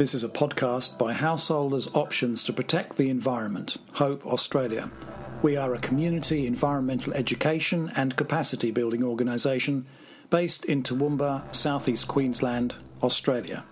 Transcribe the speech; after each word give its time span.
This 0.00 0.14
is 0.14 0.24
a 0.24 0.30
podcast 0.30 0.96
by 0.96 1.12
Householders 1.12 1.94
Options 1.94 2.42
to 2.44 2.54
Protect 2.54 2.96
the 2.96 3.10
Environment, 3.10 3.76
Hope 3.92 4.24
Australia. 4.24 4.90
We 5.42 5.58
are 5.58 5.74
a 5.74 5.78
community 5.78 6.46
environmental 6.46 7.12
education 7.12 7.92
and 7.94 8.16
capacity 8.16 8.70
building 8.70 9.04
organisation 9.04 9.84
based 10.30 10.64
in 10.64 10.82
Toowoomba, 10.82 11.54
southeast 11.54 12.08
Queensland, 12.08 12.76
Australia. 13.02 13.66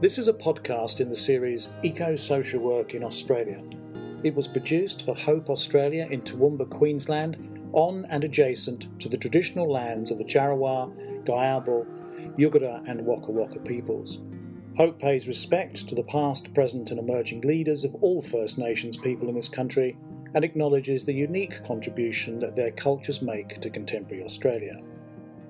This 0.00 0.18
is 0.18 0.26
a 0.26 0.32
podcast 0.32 0.98
in 0.98 1.08
the 1.08 1.14
series 1.14 1.70
Eco 1.84 2.16
Social 2.16 2.60
Work 2.60 2.94
in 2.94 3.04
Australia. 3.04 3.62
It 4.24 4.34
was 4.34 4.48
produced 4.48 5.04
for 5.06 5.14
Hope 5.14 5.48
Australia 5.48 6.08
in 6.10 6.22
Toowoomba, 6.22 6.70
Queensland, 6.70 7.36
on 7.72 8.04
and 8.06 8.24
adjacent 8.24 9.00
to 9.00 9.08
the 9.08 9.16
traditional 9.16 9.70
lands 9.70 10.10
of 10.10 10.18
the 10.18 10.24
Jarowair, 10.24 10.92
Giabal, 11.24 11.86
Yugara, 12.38 12.82
and 12.88 13.04
Waka 13.04 13.30
Waka 13.30 13.58
peoples. 13.60 14.20
Hope 14.76 14.98
pays 14.98 15.26
respect 15.26 15.88
to 15.88 15.94
the 15.94 16.02
past, 16.02 16.52
present, 16.52 16.90
and 16.90 17.00
emerging 17.00 17.40
leaders 17.40 17.84
of 17.84 17.94
all 17.96 18.20
First 18.20 18.58
Nations 18.58 18.96
people 18.96 19.28
in 19.28 19.34
this 19.34 19.48
country 19.48 19.96
and 20.34 20.44
acknowledges 20.44 21.04
the 21.04 21.14
unique 21.14 21.64
contribution 21.64 22.38
that 22.40 22.54
their 22.54 22.72
cultures 22.72 23.22
make 23.22 23.60
to 23.60 23.70
contemporary 23.70 24.22
Australia. 24.22 24.74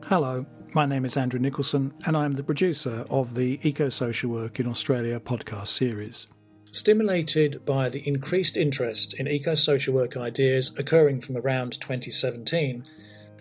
Hello, 0.06 0.46
my 0.74 0.86
name 0.86 1.04
is 1.04 1.16
Andrew 1.16 1.40
Nicholson, 1.40 1.92
and 2.06 2.16
I'm 2.16 2.34
the 2.34 2.44
producer 2.44 3.04
of 3.10 3.34
the 3.34 3.58
Eco 3.62 3.88
Social 3.88 4.30
Work 4.30 4.60
in 4.60 4.68
Australia 4.68 5.18
podcast 5.18 5.68
series. 5.68 6.28
Stimulated 6.70 7.64
by 7.64 7.88
the 7.88 8.06
increased 8.06 8.56
interest 8.56 9.14
in 9.18 9.26
eco 9.26 9.54
social 9.54 9.94
work 9.94 10.16
ideas 10.16 10.78
occurring 10.78 11.20
from 11.20 11.36
around 11.36 11.72
2017, 11.80 12.84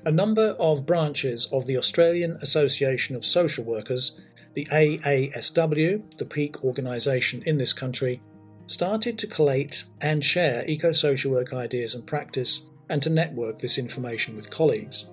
a 0.06 0.12
number 0.12 0.56
of 0.60 0.86
branches 0.86 1.48
of 1.52 1.66
the 1.66 1.78
Australian 1.78 2.34
Association 2.42 3.16
of 3.16 3.26
Social 3.26 3.64
Workers, 3.64 4.20
the 4.54 4.68
AASW, 4.72 6.18
the 6.20 6.26
peak 6.26 6.64
organisation 6.64 7.42
in 7.46 7.58
this 7.58 7.74
country, 7.74 8.22
started 8.68 9.18
to 9.18 9.28
collate 9.28 9.86
and 10.02 10.24
share 10.24 10.64
eco 10.68 10.92
social 10.92 11.32
work 11.32 11.54
ideas 11.54 11.96
and 11.96 12.06
practice 12.06 12.68
and 12.88 13.02
to 13.02 13.10
network 13.10 13.58
this 13.58 13.80
information 13.80 14.36
with 14.36 14.52
colleagues. 14.52 15.10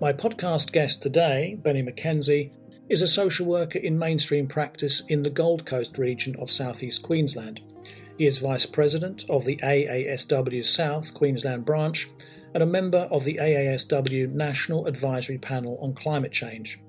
My 0.00 0.12
podcast 0.12 0.72
guest 0.72 1.02
today, 1.02 1.58
Benny 1.62 1.82
McKenzie, 1.82 2.50
is 2.88 3.02
a 3.02 3.08
social 3.08 3.46
worker 3.46 3.78
in 3.78 3.98
mainstream 3.98 4.46
practice 4.46 5.02
in 5.06 5.22
the 5.22 5.30
Gold 5.30 5.66
Coast 5.66 5.98
region 5.98 6.34
of 6.38 6.50
southeast 6.50 7.02
Queensland. 7.02 7.60
He 8.16 8.26
is 8.26 8.38
Vice 8.38 8.66
President 8.66 9.24
of 9.28 9.44
the 9.44 9.56
AASW 9.58 10.64
South 10.64 11.12
Queensland 11.12 11.66
branch 11.66 12.08
and 12.54 12.62
a 12.62 12.66
member 12.66 13.08
of 13.10 13.24
the 13.24 13.38
AASW 13.42 14.32
National 14.32 14.86
Advisory 14.86 15.38
Panel 15.38 15.76
on 15.80 15.92
Climate 15.92 16.32
Change. 16.32 16.80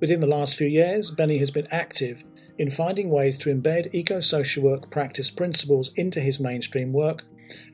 Within 0.00 0.20
the 0.20 0.26
last 0.26 0.56
few 0.56 0.66
years, 0.66 1.10
Benny 1.10 1.38
has 1.38 1.50
been 1.50 1.68
active 1.70 2.24
in 2.58 2.70
finding 2.70 3.10
ways 3.10 3.36
to 3.38 3.54
embed 3.54 3.92
eco 3.92 4.20
social 4.20 4.62
work 4.62 4.90
practice 4.90 5.30
principles 5.30 5.92
into 5.94 6.20
his 6.20 6.40
mainstream 6.40 6.92
work 6.92 7.24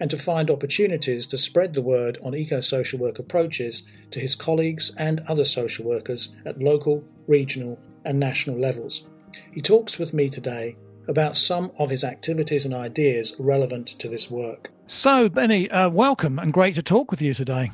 and 0.01 0.11
to 0.11 0.17
find 0.17 0.51
opportunities 0.51 1.27
to 1.27 1.39
spread 1.39 1.75
the 1.75 1.83
word 1.83 2.19
on 2.23 2.35
eco 2.35 2.61
social 2.61 2.99
work 2.99 3.19
approaches 3.19 3.87
to 4.11 4.21
his 4.21 4.35
colleagues 4.35 4.95
and 4.99 5.21
other 5.29 5.45
social 5.45 5.85
workers 5.85 6.35
at 6.45 6.61
local, 6.61 7.05
regional, 7.27 7.79
and 8.05 8.19
national 8.19 8.59
levels. 8.59 9.09
He 9.53 9.61
talks 9.61 9.99
with 9.99 10.15
me 10.15 10.29
today 10.29 10.77
about 11.09 11.37
some 11.37 11.71
of 11.79 11.91
his 11.91 12.05
activities 12.05 12.65
and 12.65 12.75
ideas 12.75 13.35
relevant 13.39 13.87
to 13.99 14.09
this 14.09 14.31
work. 14.31 14.71
So, 14.91 15.29
Benny, 15.29 15.71
uh, 15.71 15.91
welcome 15.91 16.39
and 16.39 16.51
great 16.51 16.75
to 16.77 16.83
talk 16.83 17.11
with 17.11 17.21
you 17.21 17.35
today. 17.35 17.71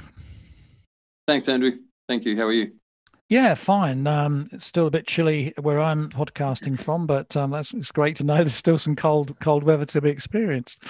Thanks, 1.29 1.49
Andrew. 1.49 1.71
Thank 2.09 2.25
you. 2.25 2.37
How 2.37 2.47
are 2.47 2.53
you? 2.53 2.73
Yeah, 3.29 3.55
fine. 3.55 4.07
Um, 4.09 4.49
it's 4.51 4.67
still 4.67 4.89
a 4.89 4.91
bit 4.91 5.07
chilly 5.07 5.55
where 5.61 5.81
I'm 5.81 6.11
podcasting 6.11 6.79
from, 6.79 7.07
but 7.07 7.37
um, 7.37 7.53
that's 7.53 7.73
it's 7.73 7.93
great 7.93 8.17
to 8.17 8.25
know 8.25 8.39
there's 8.39 8.57
still 8.57 8.79
some 8.79 8.97
cold 8.97 9.39
cold 9.39 9.63
weather 9.63 9.87
to 9.87 10.01
be 10.01 10.11
experienced. 10.11 10.83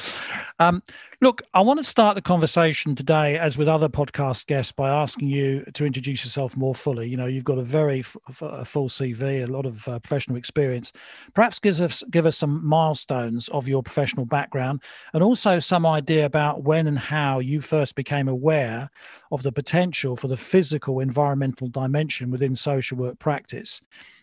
Um, 0.59 0.83
look, 1.21 1.43
I 1.53 1.61
want 1.61 1.79
to 1.79 1.85
start 1.85 2.15
the 2.15 2.23
conversation 2.23 2.95
today, 2.95 3.39
as 3.39 3.57
with 3.57 3.69
other 3.69 3.89
podcast 3.89 4.47
guests, 4.47 4.73
by 4.73 4.91
asking 4.91 5.29
you 5.29 5.65
to 5.75 5.85
introduce 5.85 6.25
yourself 6.25 6.57
more 6.57 6.75
fully. 6.75 7.09
You 7.09 7.17
know, 7.17 7.27
you've 7.27 7.45
got 7.45 7.59
a 7.59 7.63
very 7.63 8.03
full 8.03 8.89
CV, 8.89 9.45
a 9.45 9.47
lot 9.47 9.67
of 9.67 9.87
uh, 9.89 9.99
professional 9.99 10.37
experience. 10.37 10.93
Perhaps 11.35 11.59
give 11.59 11.81
us 11.81 12.03
give 12.11 12.27
us 12.27 12.37
some 12.37 12.67
milestones 12.67 13.49
of 13.49 13.69
your 13.69 13.83
professional 13.83 14.27
background, 14.27 14.83
and 15.13 15.23
also 15.23 15.59
some 15.61 15.87
idea 15.87 16.25
about 16.25 16.63
when 16.65 16.87
and 16.87 16.99
how 16.99 17.39
you 17.39 17.61
first 17.61 17.95
became 17.95 18.29
aware 18.29 18.91
of 19.31 19.43
the 19.43 19.53
potential 19.53 20.17
for 20.17 20.29
the 20.29 20.37
physical 20.37 21.01
environmental 21.01 21.69
dimension 21.69 22.31
within 22.31 22.57
social 22.57 22.99
work 22.99 23.19
practice. 23.19 23.83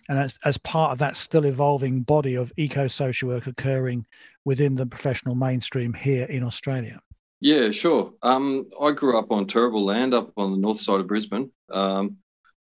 And 0.09 0.19
as, 0.19 0.37
as 0.43 0.57
part 0.57 0.91
of 0.91 0.97
that 0.97 1.15
still 1.15 1.45
evolving 1.45 2.01
body 2.01 2.35
of 2.35 2.51
eco 2.57 2.87
social 2.87 3.29
work 3.29 3.47
occurring 3.47 4.05
within 4.45 4.75
the 4.75 4.85
professional 4.85 5.35
mainstream 5.35 5.93
here 5.93 6.25
in 6.25 6.43
Australia. 6.43 6.99
Yeah, 7.39 7.71
sure. 7.71 8.13
Um, 8.21 8.69
I 8.79 8.91
grew 8.91 9.17
up 9.17 9.31
on 9.31 9.47
Turrbal 9.47 9.83
land 9.83 10.13
up 10.13 10.31
on 10.37 10.51
the 10.51 10.57
north 10.57 10.79
side 10.79 10.99
of 10.99 11.07
Brisbane. 11.07 11.51
Um, 11.71 12.17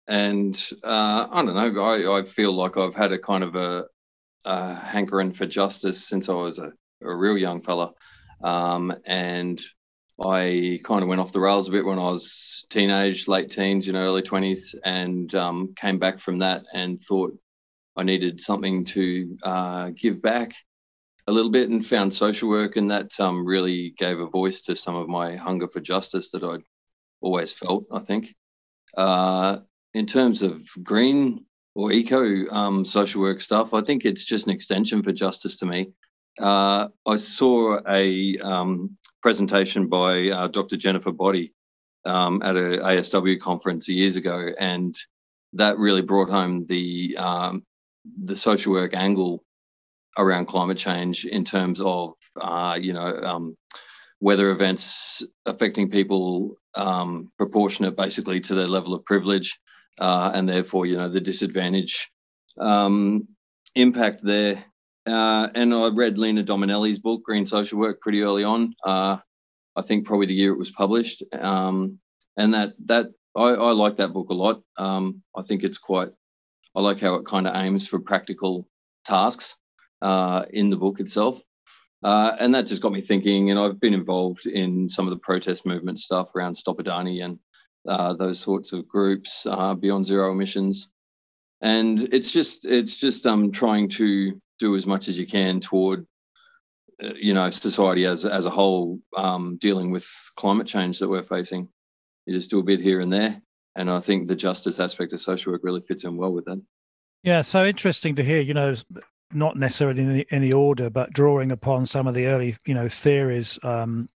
and 0.07 0.56
uh, 0.84 1.28
I 1.31 1.44
don't 1.45 1.56
know, 1.56 1.81
I, 1.81 2.19
I 2.19 2.23
feel 2.23 2.51
like 2.53 2.75
I've 2.75 2.95
had 2.95 3.11
a 3.11 3.19
kind 3.19 3.44
of 3.44 3.56
a, 3.56 3.85
a 4.45 4.75
hankering 4.75 5.31
for 5.31 5.45
justice 5.45 6.07
since 6.07 6.28
I 6.28 6.34
was 6.34 6.59
a, 6.59 6.72
a 7.01 7.16
real 7.16 7.38
young 7.38 7.61
fella. 7.61 7.94
Um, 8.44 8.94
and 9.05 9.63
I 10.19 10.79
kind 10.84 11.03
of 11.03 11.07
went 11.07 11.22
off 11.22 11.31
the 11.31 11.40
rails 11.40 11.69
a 11.69 11.72
bit 11.72 11.85
when 11.85 12.00
I 12.00 12.09
was 12.09 12.66
teenage, 12.69 13.28
late 13.28 13.51
teens, 13.51 13.88
you 13.88 13.94
know, 13.94 14.03
early 14.03 14.22
20s, 14.22 14.75
and 14.84 15.34
um, 15.35 15.73
came 15.75 16.00
back 16.00 16.19
from 16.19 16.40
that 16.40 16.63
and 16.73 17.01
thought 17.01 17.38
I 17.95 18.03
needed 18.03 18.41
something 18.41 18.85
to 18.85 19.38
uh, 19.44 19.91
give 19.95 20.22
back 20.22 20.53
a 21.28 21.31
little 21.31 21.51
bit 21.51 21.69
and 21.69 21.85
found 21.85 22.13
social 22.13 22.50
work. 22.50 22.75
And 22.75 22.91
that 22.91 23.19
um, 23.19 23.45
really 23.45 23.94
gave 23.97 24.19
a 24.19 24.28
voice 24.28 24.61
to 24.63 24.75
some 24.75 24.95
of 24.95 25.07
my 25.07 25.35
hunger 25.35 25.67
for 25.67 25.79
justice 25.79 26.31
that 26.31 26.44
I'd 26.44 26.63
always 27.22 27.53
felt, 27.53 27.85
I 27.91 28.00
think. 28.00 28.35
Uh, 28.95 29.59
in 29.94 30.06
terms 30.06 30.41
of 30.41 30.67
green 30.84 31.45
or 31.75 31.91
eco 31.91 32.50
um, 32.50 32.85
social 32.85 33.22
work 33.22 33.41
stuff, 33.41 33.73
I 33.73 33.81
think 33.81 34.06
it's 34.06 34.23
just 34.23 34.47
an 34.47 34.53
extension 34.53 35.03
for 35.03 35.11
justice 35.11 35.57
to 35.57 35.66
me. 35.66 35.94
Uh, 36.39 36.88
I 37.06 37.16
saw 37.16 37.79
a 37.88 38.38
um, 38.40 38.97
presentation 39.22 39.88
by 39.88 40.29
uh, 40.29 40.47
Dr. 40.47 40.78
Jennifer 40.78 41.11
Boddy 41.11 41.53
um, 42.05 42.41
at 42.41 42.55
a 42.55 42.79
ASW 42.79 43.40
conference 43.40 43.88
years 43.88 44.16
ago, 44.16 44.50
and 44.59 44.97
that 45.53 45.78
really 45.78 46.01
brought 46.01 46.29
home 46.29 46.66
the 46.67 47.16
um, 47.17 47.63
the 48.23 48.35
social 48.35 48.73
work 48.73 48.95
angle 48.95 49.44
around 50.18 50.47
climate 50.47 50.78
change 50.78 51.25
in 51.25 51.44
terms 51.44 51.81
of 51.81 52.13
uh, 52.40 52.78
you 52.79 52.94
know 52.94 53.16
um, 53.24 53.57
weather 54.19 54.51
events 54.51 55.24
affecting 55.46 55.90
people 55.90 56.56
um, 56.75 57.31
proportionate 57.38 57.96
basically 57.96 58.40
to 58.41 58.56
their 58.56 58.68
level 58.68 58.94
of 58.94 59.06
privilege, 59.06 59.59
uh, 60.00 60.31
and 60.34 60.47
therefore 60.47 60.85
you 60.85 60.97
know 60.97 61.09
the 61.09 61.22
disadvantage 61.22 62.09
um, 62.59 63.28
impact 63.75 64.22
there 64.23 64.63
uh, 65.06 65.50
and 65.53 65.73
I 65.73 65.90
read 65.90 66.18
Lena 66.18 66.44
Dominelli's 66.44 67.00
book, 67.00 67.23
Green 67.23 67.46
Social 67.46 67.79
Work, 67.79 68.00
pretty 68.02 68.22
early 68.22 68.44
on. 68.44 68.73
Uh, 68.85 69.18
I 69.75 69.81
think 69.81 70.06
probably 70.06 70.28
the 70.28 70.34
year 70.34 70.53
it 70.53 70.57
was 70.57 70.72
published. 70.72 71.23
Um, 71.38 72.00
and 72.38 72.53
that 72.53 72.73
that 72.85 73.07
I, 73.35 73.50
I, 73.50 73.72
like 73.72 73.97
that 73.97 74.13
book 74.13 74.29
a 74.29 74.34
lot. 74.34 74.62
Um, 74.78 75.22
I 75.35 75.41
think 75.41 75.63
it's 75.63 75.78
quite. 75.78 76.09
I 76.75 76.81
like 76.81 77.00
how 77.00 77.16
it 77.16 77.25
kind 77.25 77.47
of 77.47 77.56
aims 77.56 77.88
for 77.88 78.00
practical 78.00 78.68
tasks 79.06 79.57
uh, 80.03 80.46
in 80.52 80.69
the 80.69 80.75
book 80.75 81.00
itself. 81.00 81.41
Uh, 82.03 82.36
and 82.40 82.53
that 82.53 82.66
just 82.66 82.81
got 82.81 82.91
me 82.91 83.02
thinking. 83.02 83.50
And 83.50 83.59
I've 83.59 83.80
been 83.80 83.94
involved 83.94 84.46
in 84.46 84.90
some 84.90 85.08
of 85.08 85.12
the 85.12 85.19
protest 85.19 85.66
movement 85.66 86.00
stuff 86.00 86.36
around 86.36 86.58
Stop 86.58 86.78
Adani 86.78 87.24
and 87.24 87.40
uh, 87.88 88.14
those 88.14 88.40
sorts 88.40 88.74
of 88.74 88.88
groups, 88.88 89.46
uh, 89.50 89.74
Beyond 89.74 90.06
Zero 90.06 90.31
Emissions. 90.31 90.90
And 91.62 92.02
it's 92.14 92.32
just 92.32 92.66
it's 92.66 92.97
just 92.97 93.26
um, 93.26 93.52
trying 93.52 93.88
to 93.90 94.40
do 94.59 94.76
as 94.76 94.85
much 94.85 95.08
as 95.08 95.17
you 95.17 95.26
can 95.26 95.61
toward 95.61 96.06
uh, 97.02 97.14
you 97.16 97.34
know 97.34 97.49
society 97.49 98.06
as 98.06 98.26
as 98.26 98.46
a 98.46 98.49
whole 98.49 98.99
um, 99.16 99.58
dealing 99.61 99.90
with 99.90 100.06
climate 100.35 100.67
change 100.67 100.99
that 100.99 101.08
we're 101.08 101.23
facing. 101.23 101.70
You 102.26 102.34
just 102.34 102.52
do 102.52 102.59
a 102.59 102.64
bit 102.64 102.82
here 102.82 102.99
and 102.99 103.11
there, 103.11 103.41
and 103.78 103.90
I 103.90 104.02
think 104.02 104.28
the 104.28 104.35
justice 104.35 104.82
aspect 104.82 105.14
of 105.14 105.22
social 105.22 105.53
work 105.53 105.61
really 105.64 105.82
fits 105.82 106.03
in 106.03 106.17
well 106.17 106.34
with 106.34 106.46
that. 106.46 106.61
Yeah, 107.23 107.44
so 107.44 107.66
interesting 107.66 108.17
to 108.17 108.23
hear. 108.23 108.41
You 108.41 108.53
know, 108.53 108.76
not 109.34 109.58
necessarily 109.58 110.02
in 110.02 110.12
any, 110.12 110.26
any 110.32 110.52
order, 110.52 110.90
but 110.90 111.14
drawing 111.14 111.52
upon 111.52 111.85
some 111.85 112.08
of 112.08 112.14
the 112.14 112.28
early 112.28 112.56
you 112.66 112.74
know 112.74 112.90
theories. 112.90 113.59
Um, 113.64 114.09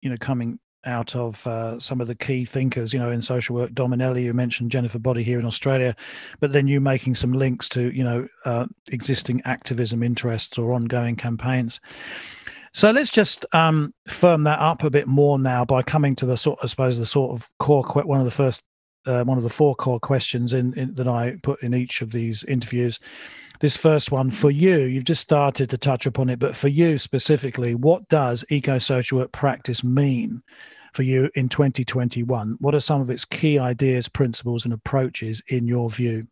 you 0.00 0.08
know, 0.08 0.16
coming 0.20 0.60
out 0.84 1.16
of 1.16 1.46
uh, 1.46 1.78
some 1.80 2.00
of 2.00 2.06
the 2.06 2.14
key 2.14 2.44
thinkers, 2.44 2.92
you 2.92 2.98
know, 2.98 3.10
in 3.10 3.20
social 3.20 3.54
work. 3.54 3.72
Dominelli, 3.72 4.24
you 4.24 4.32
mentioned 4.32 4.70
Jennifer 4.70 4.98
Boddy 4.98 5.22
here 5.22 5.38
in 5.38 5.44
Australia, 5.44 5.94
but 6.40 6.52
then 6.52 6.68
you 6.68 6.80
making 6.80 7.14
some 7.14 7.32
links 7.32 7.68
to, 7.70 7.90
you 7.94 8.04
know, 8.04 8.26
uh, 8.44 8.66
existing 8.90 9.42
activism 9.44 10.02
interests 10.02 10.56
or 10.56 10.74
ongoing 10.74 11.16
campaigns. 11.16 11.80
So 12.72 12.90
let's 12.90 13.10
just 13.10 13.44
um, 13.52 13.92
firm 14.08 14.44
that 14.44 14.60
up 14.60 14.84
a 14.84 14.90
bit 14.90 15.06
more 15.06 15.38
now 15.38 15.64
by 15.64 15.82
coming 15.82 16.14
to 16.16 16.26
the 16.26 16.36
sort, 16.36 16.58
I 16.62 16.66
suppose, 16.66 16.98
the 16.98 17.06
sort 17.06 17.32
of 17.32 17.48
core, 17.58 17.82
one 18.04 18.20
of 18.20 18.24
the 18.24 18.30
first 18.30 18.62
uh, 19.06 19.24
one 19.24 19.38
of 19.38 19.44
the 19.44 19.50
four 19.50 19.74
core 19.74 20.00
questions 20.00 20.52
in, 20.52 20.74
in, 20.74 20.94
that 20.94 21.08
I 21.08 21.36
put 21.42 21.62
in 21.62 21.74
each 21.74 22.02
of 22.02 22.12
these 22.12 22.44
interviews. 22.44 22.98
This 23.60 23.76
first 23.76 24.12
one 24.12 24.30
for 24.30 24.52
you, 24.52 24.78
you've 24.82 25.04
just 25.04 25.20
started 25.20 25.68
to 25.70 25.78
touch 25.78 26.06
upon 26.06 26.28
it, 26.28 26.38
but 26.38 26.54
for 26.54 26.68
you 26.68 26.96
specifically, 26.96 27.74
what 27.74 28.08
does 28.08 28.44
eco 28.50 28.78
social 28.78 29.18
work 29.18 29.32
practice 29.32 29.82
mean 29.82 30.42
for 30.92 31.02
you 31.02 31.28
in 31.34 31.48
2021? 31.48 32.56
What 32.60 32.76
are 32.76 32.80
some 32.80 33.00
of 33.00 33.10
its 33.10 33.24
key 33.24 33.58
ideas, 33.58 34.08
principles, 34.08 34.64
and 34.64 34.72
approaches 34.72 35.42
in 35.48 35.66
your 35.66 35.90
view? 35.90 36.22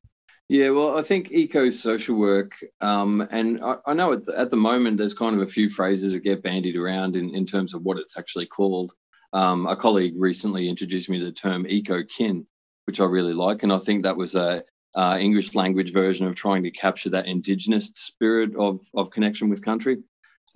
Yeah, 0.48 0.70
well, 0.70 0.96
I 0.96 1.02
think 1.02 1.32
eco 1.32 1.68
social 1.70 2.16
work, 2.16 2.52
um, 2.80 3.26
and 3.32 3.60
I, 3.60 3.74
I 3.86 3.94
know 3.94 4.12
at 4.12 4.24
the, 4.24 4.38
at 4.38 4.52
the, 4.52 4.56
moment 4.56 4.96
there's 4.96 5.12
kind 5.12 5.34
of 5.34 5.42
a 5.42 5.50
few 5.50 5.68
phrases 5.68 6.12
that 6.12 6.20
get 6.20 6.44
bandied 6.44 6.76
around 6.76 7.16
in, 7.16 7.34
in 7.34 7.44
terms 7.44 7.74
of 7.74 7.82
what 7.82 7.98
it's 7.98 8.16
actually 8.16 8.46
called. 8.46 8.92
Um, 9.32 9.66
a 9.66 9.74
colleague 9.74 10.14
recently 10.16 10.68
introduced 10.68 11.10
me 11.10 11.18
to 11.18 11.24
the 11.24 11.32
term 11.32 11.66
eco 11.68 12.04
kin, 12.04 12.46
which 12.84 13.00
I 13.00 13.04
really 13.06 13.34
like, 13.34 13.64
and 13.64 13.72
I 13.72 13.80
think 13.80 14.04
that 14.04 14.16
was 14.16 14.36
a 14.36 14.62
uh, 14.96 15.18
English 15.20 15.54
language 15.54 15.92
version 15.92 16.26
of 16.26 16.34
trying 16.34 16.62
to 16.64 16.70
capture 16.70 17.10
that 17.10 17.26
indigenous 17.26 17.88
spirit 17.94 18.56
of 18.56 18.80
of 18.94 19.10
connection 19.10 19.48
with 19.50 19.64
country. 19.64 19.98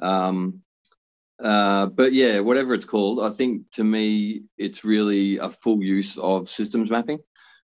Um, 0.00 0.62
uh, 1.42 1.86
but 1.86 2.12
yeah, 2.12 2.40
whatever 2.40 2.74
it's 2.74 2.84
called, 2.84 3.20
I 3.20 3.30
think 3.30 3.70
to 3.72 3.84
me 3.84 4.42
it's 4.58 4.84
really 4.84 5.38
a 5.38 5.50
full 5.50 5.82
use 5.82 6.18
of 6.18 6.48
systems 6.50 6.90
mapping. 6.90 7.18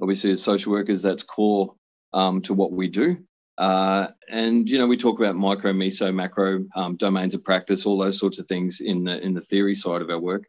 Obviously, 0.01 0.31
as 0.31 0.41
social 0.41 0.71
workers, 0.71 1.01
that's 1.01 1.23
core 1.23 1.75
um, 2.13 2.41
to 2.41 2.53
what 2.53 2.71
we 2.71 2.89
do. 2.89 3.17
Uh, 3.57 4.07
and 4.29 4.69
you 4.69 4.77
know, 4.77 4.87
we 4.87 4.97
talk 4.97 5.19
about 5.19 5.35
micro, 5.35 5.71
meso, 5.71 6.13
macro 6.13 6.65
um, 6.75 6.95
domains 6.97 7.33
of 7.33 7.43
practice, 7.43 7.85
all 7.85 7.97
those 7.97 8.19
sorts 8.19 8.39
of 8.39 8.47
things 8.47 8.81
in 8.81 9.03
the 9.03 9.19
in 9.23 9.33
the 9.33 9.41
theory 9.41 9.75
side 9.75 10.01
of 10.01 10.09
our 10.09 10.19
work. 10.19 10.43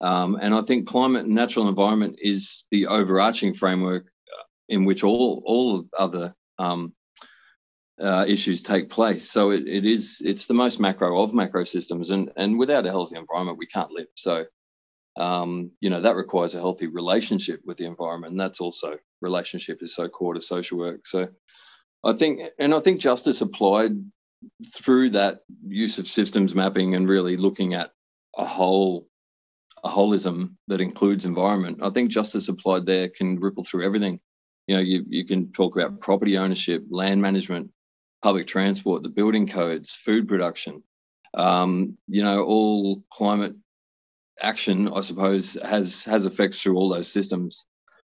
Um, 0.00 0.38
and 0.40 0.54
I 0.54 0.62
think 0.62 0.86
climate 0.86 1.26
and 1.26 1.34
natural 1.34 1.68
environment 1.68 2.18
is 2.20 2.64
the 2.70 2.86
overarching 2.86 3.54
framework 3.54 4.06
in 4.68 4.84
which 4.84 5.04
all 5.04 5.42
all 5.46 5.84
other 5.98 6.34
um, 6.58 6.92
uh, 8.00 8.24
issues 8.28 8.62
take 8.62 8.90
place. 8.90 9.30
So 9.30 9.50
it, 9.50 9.66
it 9.66 9.84
is 9.84 10.22
it's 10.24 10.46
the 10.46 10.54
most 10.54 10.80
macro 10.80 11.22
of 11.22 11.34
macro 11.34 11.64
systems, 11.64 12.10
and 12.10 12.30
and 12.36 12.58
without 12.58 12.86
a 12.86 12.90
healthy 12.90 13.16
environment, 13.16 13.58
we 13.58 13.66
can't 13.66 13.90
live. 13.90 14.08
So 14.14 14.44
um, 15.18 15.72
you 15.80 15.90
know 15.90 16.00
that 16.00 16.14
requires 16.14 16.54
a 16.54 16.60
healthy 16.60 16.86
relationship 16.86 17.60
with 17.64 17.76
the 17.76 17.86
environment 17.86 18.30
and 18.30 18.40
that's 18.40 18.60
also 18.60 18.96
relationship 19.20 19.82
is 19.82 19.94
so 19.94 20.08
core 20.08 20.34
to 20.34 20.40
social 20.40 20.78
work 20.78 21.06
so 21.06 21.26
i 22.04 22.12
think 22.12 22.40
and 22.60 22.72
i 22.72 22.80
think 22.80 23.00
justice 23.00 23.40
applied 23.40 23.92
through 24.72 25.10
that 25.10 25.40
use 25.66 25.98
of 25.98 26.06
systems 26.06 26.54
mapping 26.54 26.94
and 26.94 27.08
really 27.08 27.36
looking 27.36 27.74
at 27.74 27.90
a 28.36 28.46
whole 28.46 29.08
a 29.82 29.88
holism 29.88 30.54
that 30.68 30.80
includes 30.80 31.24
environment 31.24 31.80
i 31.82 31.90
think 31.90 32.10
justice 32.10 32.48
applied 32.48 32.86
there 32.86 33.08
can 33.08 33.40
ripple 33.40 33.64
through 33.64 33.84
everything 33.84 34.20
you 34.68 34.76
know 34.76 34.80
you, 34.80 35.04
you 35.08 35.24
can 35.24 35.50
talk 35.52 35.76
about 35.76 36.00
property 36.00 36.38
ownership 36.38 36.84
land 36.90 37.20
management 37.20 37.70
public 38.22 38.46
transport 38.46 39.02
the 39.02 39.08
building 39.08 39.48
codes 39.48 39.92
food 39.92 40.28
production 40.28 40.82
um, 41.34 41.98
you 42.06 42.22
know 42.22 42.44
all 42.44 43.02
climate 43.10 43.54
action, 44.40 44.90
I 44.92 45.00
suppose, 45.00 45.54
has 45.62 46.04
has 46.04 46.26
effects 46.26 46.60
through 46.60 46.76
all 46.76 46.88
those 46.88 47.10
systems. 47.10 47.64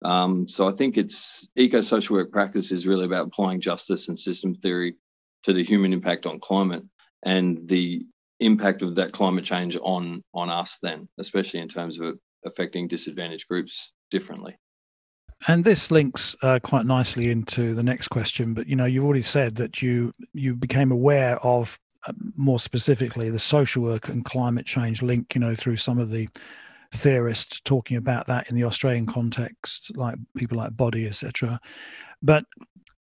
Um, 0.04 0.48
so 0.48 0.68
I 0.68 0.72
think 0.72 0.96
it's 0.96 1.48
eco 1.56 1.80
social 1.80 2.16
work 2.16 2.32
practice 2.32 2.72
is 2.72 2.86
really 2.86 3.04
about 3.04 3.26
applying 3.26 3.60
justice 3.60 4.08
and 4.08 4.18
system 4.18 4.54
theory 4.54 4.96
to 5.42 5.52
the 5.52 5.64
human 5.64 5.92
impact 5.92 6.26
on 6.26 6.40
climate 6.40 6.84
and 7.24 7.68
the 7.68 8.06
impact 8.40 8.80
of 8.82 8.94
that 8.96 9.12
climate 9.12 9.44
change 9.44 9.76
on 9.76 10.22
on 10.34 10.48
us 10.48 10.78
then, 10.82 11.08
especially 11.18 11.60
in 11.60 11.68
terms 11.68 12.00
of 12.00 12.18
affecting 12.44 12.88
disadvantaged 12.88 13.48
groups 13.48 13.92
differently. 14.10 14.56
And 15.48 15.64
this 15.64 15.90
links 15.90 16.36
uh, 16.42 16.58
quite 16.62 16.84
nicely 16.84 17.30
into 17.30 17.74
the 17.74 17.82
next 17.82 18.08
question. 18.08 18.52
But 18.52 18.66
you 18.66 18.76
know, 18.76 18.84
you've 18.84 19.04
already 19.04 19.22
said 19.22 19.56
that 19.56 19.80
you 19.80 20.12
you 20.34 20.54
became 20.54 20.92
aware 20.92 21.38
of 21.44 21.78
uh, 22.06 22.12
more 22.36 22.58
specifically 22.58 23.28
the 23.28 23.38
social 23.38 23.82
work 23.82 24.08
and 24.08 24.24
climate 24.24 24.64
change 24.64 25.02
link 25.02 25.34
you 25.34 25.40
know 25.40 25.54
through 25.54 25.76
some 25.76 25.98
of 25.98 26.10
the 26.10 26.26
theorists 26.92 27.60
talking 27.60 27.98
about 27.98 28.26
that 28.26 28.48
in 28.48 28.56
the 28.56 28.64
australian 28.64 29.04
context 29.04 29.94
like 29.96 30.14
people 30.34 30.56
like 30.56 30.74
Boddy, 30.74 31.06
etc 31.06 31.60
but 32.22 32.44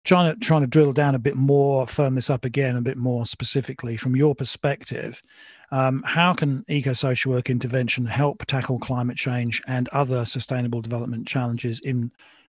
trying 0.03 0.33
to 0.33 0.39
trying 0.41 0.61
to 0.61 0.67
drill 0.67 0.91
down 0.91 1.15
a 1.15 1.19
bit 1.19 1.35
more 1.35 1.87
firm 1.87 2.15
this 2.15 2.29
up 2.29 2.43
again 2.43 2.75
a 2.75 2.81
bit 2.81 2.97
more 2.97 3.25
specifically 3.25 3.95
from 3.95 4.17
your 4.17 4.35
perspective 4.35 5.23
um, 5.71 6.03
how 6.05 6.33
can 6.33 6.63
eco-social 6.67 7.31
work 7.31 7.49
intervention 7.49 8.05
help 8.05 8.45
tackle 8.45 8.79
climate 8.79 9.17
change 9.17 9.61
and 9.67 9.87
other 9.89 10.25
sustainable 10.25 10.81
development 10.81 11.27
challenges 11.27 11.79
in 11.81 12.11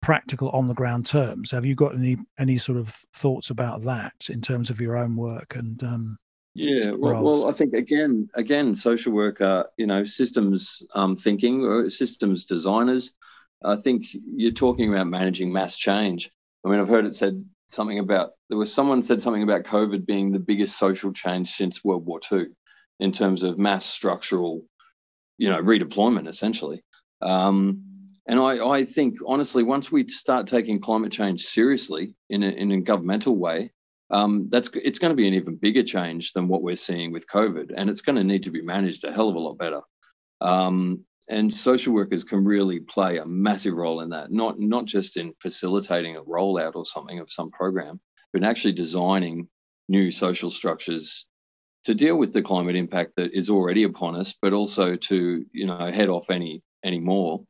practical 0.02 0.48
on 0.50 0.66
the 0.66 0.74
ground 0.74 1.04
terms 1.04 1.50
have 1.50 1.66
you 1.66 1.74
got 1.74 1.94
any 1.94 2.16
any 2.38 2.56
sort 2.56 2.78
of 2.78 2.88
thoughts 3.14 3.50
about 3.50 3.82
that 3.82 4.14
in 4.30 4.40
terms 4.40 4.70
of 4.70 4.80
your 4.80 4.98
own 4.98 5.14
work 5.14 5.54
and 5.56 5.82
um, 5.84 6.18
yeah, 6.54 6.90
well, 6.90 7.22
well, 7.22 7.48
I 7.48 7.52
think 7.52 7.74
again, 7.74 8.28
again, 8.34 8.74
social 8.74 9.12
work, 9.12 9.40
uh, 9.40 9.64
you 9.76 9.86
know, 9.86 10.04
systems 10.04 10.82
um, 10.94 11.16
thinking 11.16 11.64
or 11.64 11.88
systems 11.88 12.44
designers. 12.44 13.12
I 13.62 13.76
think 13.76 14.06
you're 14.12 14.52
talking 14.52 14.92
about 14.92 15.06
managing 15.06 15.52
mass 15.52 15.76
change. 15.76 16.30
I 16.64 16.70
mean, 16.70 16.80
I've 16.80 16.88
heard 16.88 17.06
it 17.06 17.14
said 17.14 17.44
something 17.68 18.00
about 18.00 18.32
there 18.48 18.58
was 18.58 18.74
someone 18.74 19.00
said 19.00 19.22
something 19.22 19.44
about 19.44 19.62
COVID 19.62 20.04
being 20.04 20.32
the 20.32 20.40
biggest 20.40 20.76
social 20.76 21.12
change 21.12 21.50
since 21.50 21.84
World 21.84 22.04
War 22.04 22.20
II 22.30 22.46
in 23.00 23.12
terms 23.12 23.42
of 23.42 23.58
mass 23.58 23.86
structural, 23.86 24.62
you 25.38 25.48
know, 25.48 25.60
redeployment 25.60 26.28
essentially. 26.28 26.82
Um, 27.22 27.82
and 28.26 28.38
I, 28.38 28.64
I 28.64 28.84
think 28.84 29.18
honestly, 29.26 29.62
once 29.62 29.90
we 29.90 30.06
start 30.06 30.46
taking 30.46 30.80
climate 30.80 31.10
change 31.10 31.42
seriously 31.42 32.14
in 32.28 32.42
a, 32.42 32.48
in 32.48 32.70
a 32.70 32.80
governmental 32.80 33.36
way, 33.36 33.72
um, 34.10 34.48
that's 34.50 34.70
it's 34.74 34.98
going 34.98 35.10
to 35.10 35.16
be 35.16 35.28
an 35.28 35.34
even 35.34 35.56
bigger 35.56 35.82
change 35.82 36.32
than 36.32 36.48
what 36.48 36.62
we're 36.62 36.76
seeing 36.76 37.12
with 37.12 37.26
COVID, 37.28 37.72
and 37.76 37.88
it's 37.88 38.02
going 38.02 38.16
to 38.16 38.24
need 38.24 38.44
to 38.44 38.50
be 38.50 38.62
managed 38.62 39.04
a 39.04 39.12
hell 39.12 39.28
of 39.28 39.36
a 39.36 39.38
lot 39.38 39.58
better. 39.58 39.80
Um, 40.40 41.04
and 41.28 41.52
social 41.52 41.94
workers 41.94 42.24
can 42.24 42.44
really 42.44 42.80
play 42.80 43.18
a 43.18 43.24
massive 43.24 43.74
role 43.74 44.00
in 44.00 44.10
that, 44.10 44.32
not 44.32 44.58
not 44.58 44.84
just 44.84 45.16
in 45.16 45.32
facilitating 45.40 46.16
a 46.16 46.22
rollout 46.22 46.74
or 46.74 46.84
something 46.84 47.20
of 47.20 47.30
some 47.30 47.50
program, 47.52 48.00
but 48.32 48.42
in 48.42 48.48
actually 48.48 48.72
designing 48.72 49.48
new 49.88 50.10
social 50.10 50.50
structures 50.50 51.26
to 51.84 51.94
deal 51.94 52.16
with 52.16 52.32
the 52.32 52.42
climate 52.42 52.76
impact 52.76 53.12
that 53.16 53.32
is 53.32 53.48
already 53.48 53.84
upon 53.84 54.16
us, 54.16 54.34
but 54.40 54.52
also 54.52 54.96
to 54.96 55.44
you 55.52 55.66
know 55.66 55.90
head 55.90 56.08
off 56.08 56.30
any 56.30 56.62
any 56.84 57.00
more. 57.00 57.44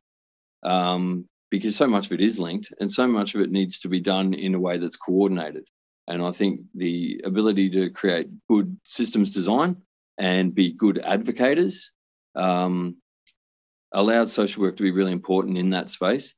Um, 0.63 1.27
because 1.49 1.75
so 1.75 1.85
much 1.87 2.05
of 2.05 2.13
it 2.13 2.21
is 2.21 2.39
linked 2.39 2.73
and 2.79 2.89
so 2.89 3.05
much 3.05 3.35
of 3.35 3.41
it 3.41 3.51
needs 3.51 3.79
to 3.81 3.89
be 3.89 3.99
done 3.99 4.33
in 4.33 4.55
a 4.55 4.59
way 4.59 4.77
that's 4.77 4.95
coordinated. 4.95 5.65
And 6.07 6.23
I 6.23 6.31
think 6.31 6.61
the 6.73 7.21
ability 7.25 7.69
to 7.71 7.89
create 7.89 8.27
good 8.49 8.77
systems 8.83 9.31
design 9.31 9.75
and 10.17 10.55
be 10.55 10.71
good 10.71 10.97
advocates 10.99 11.91
um, 12.35 12.97
allows 13.91 14.31
social 14.31 14.63
work 14.63 14.77
to 14.77 14.83
be 14.83 14.91
really 14.91 15.11
important 15.11 15.57
in 15.57 15.71
that 15.71 15.89
space. 15.89 16.33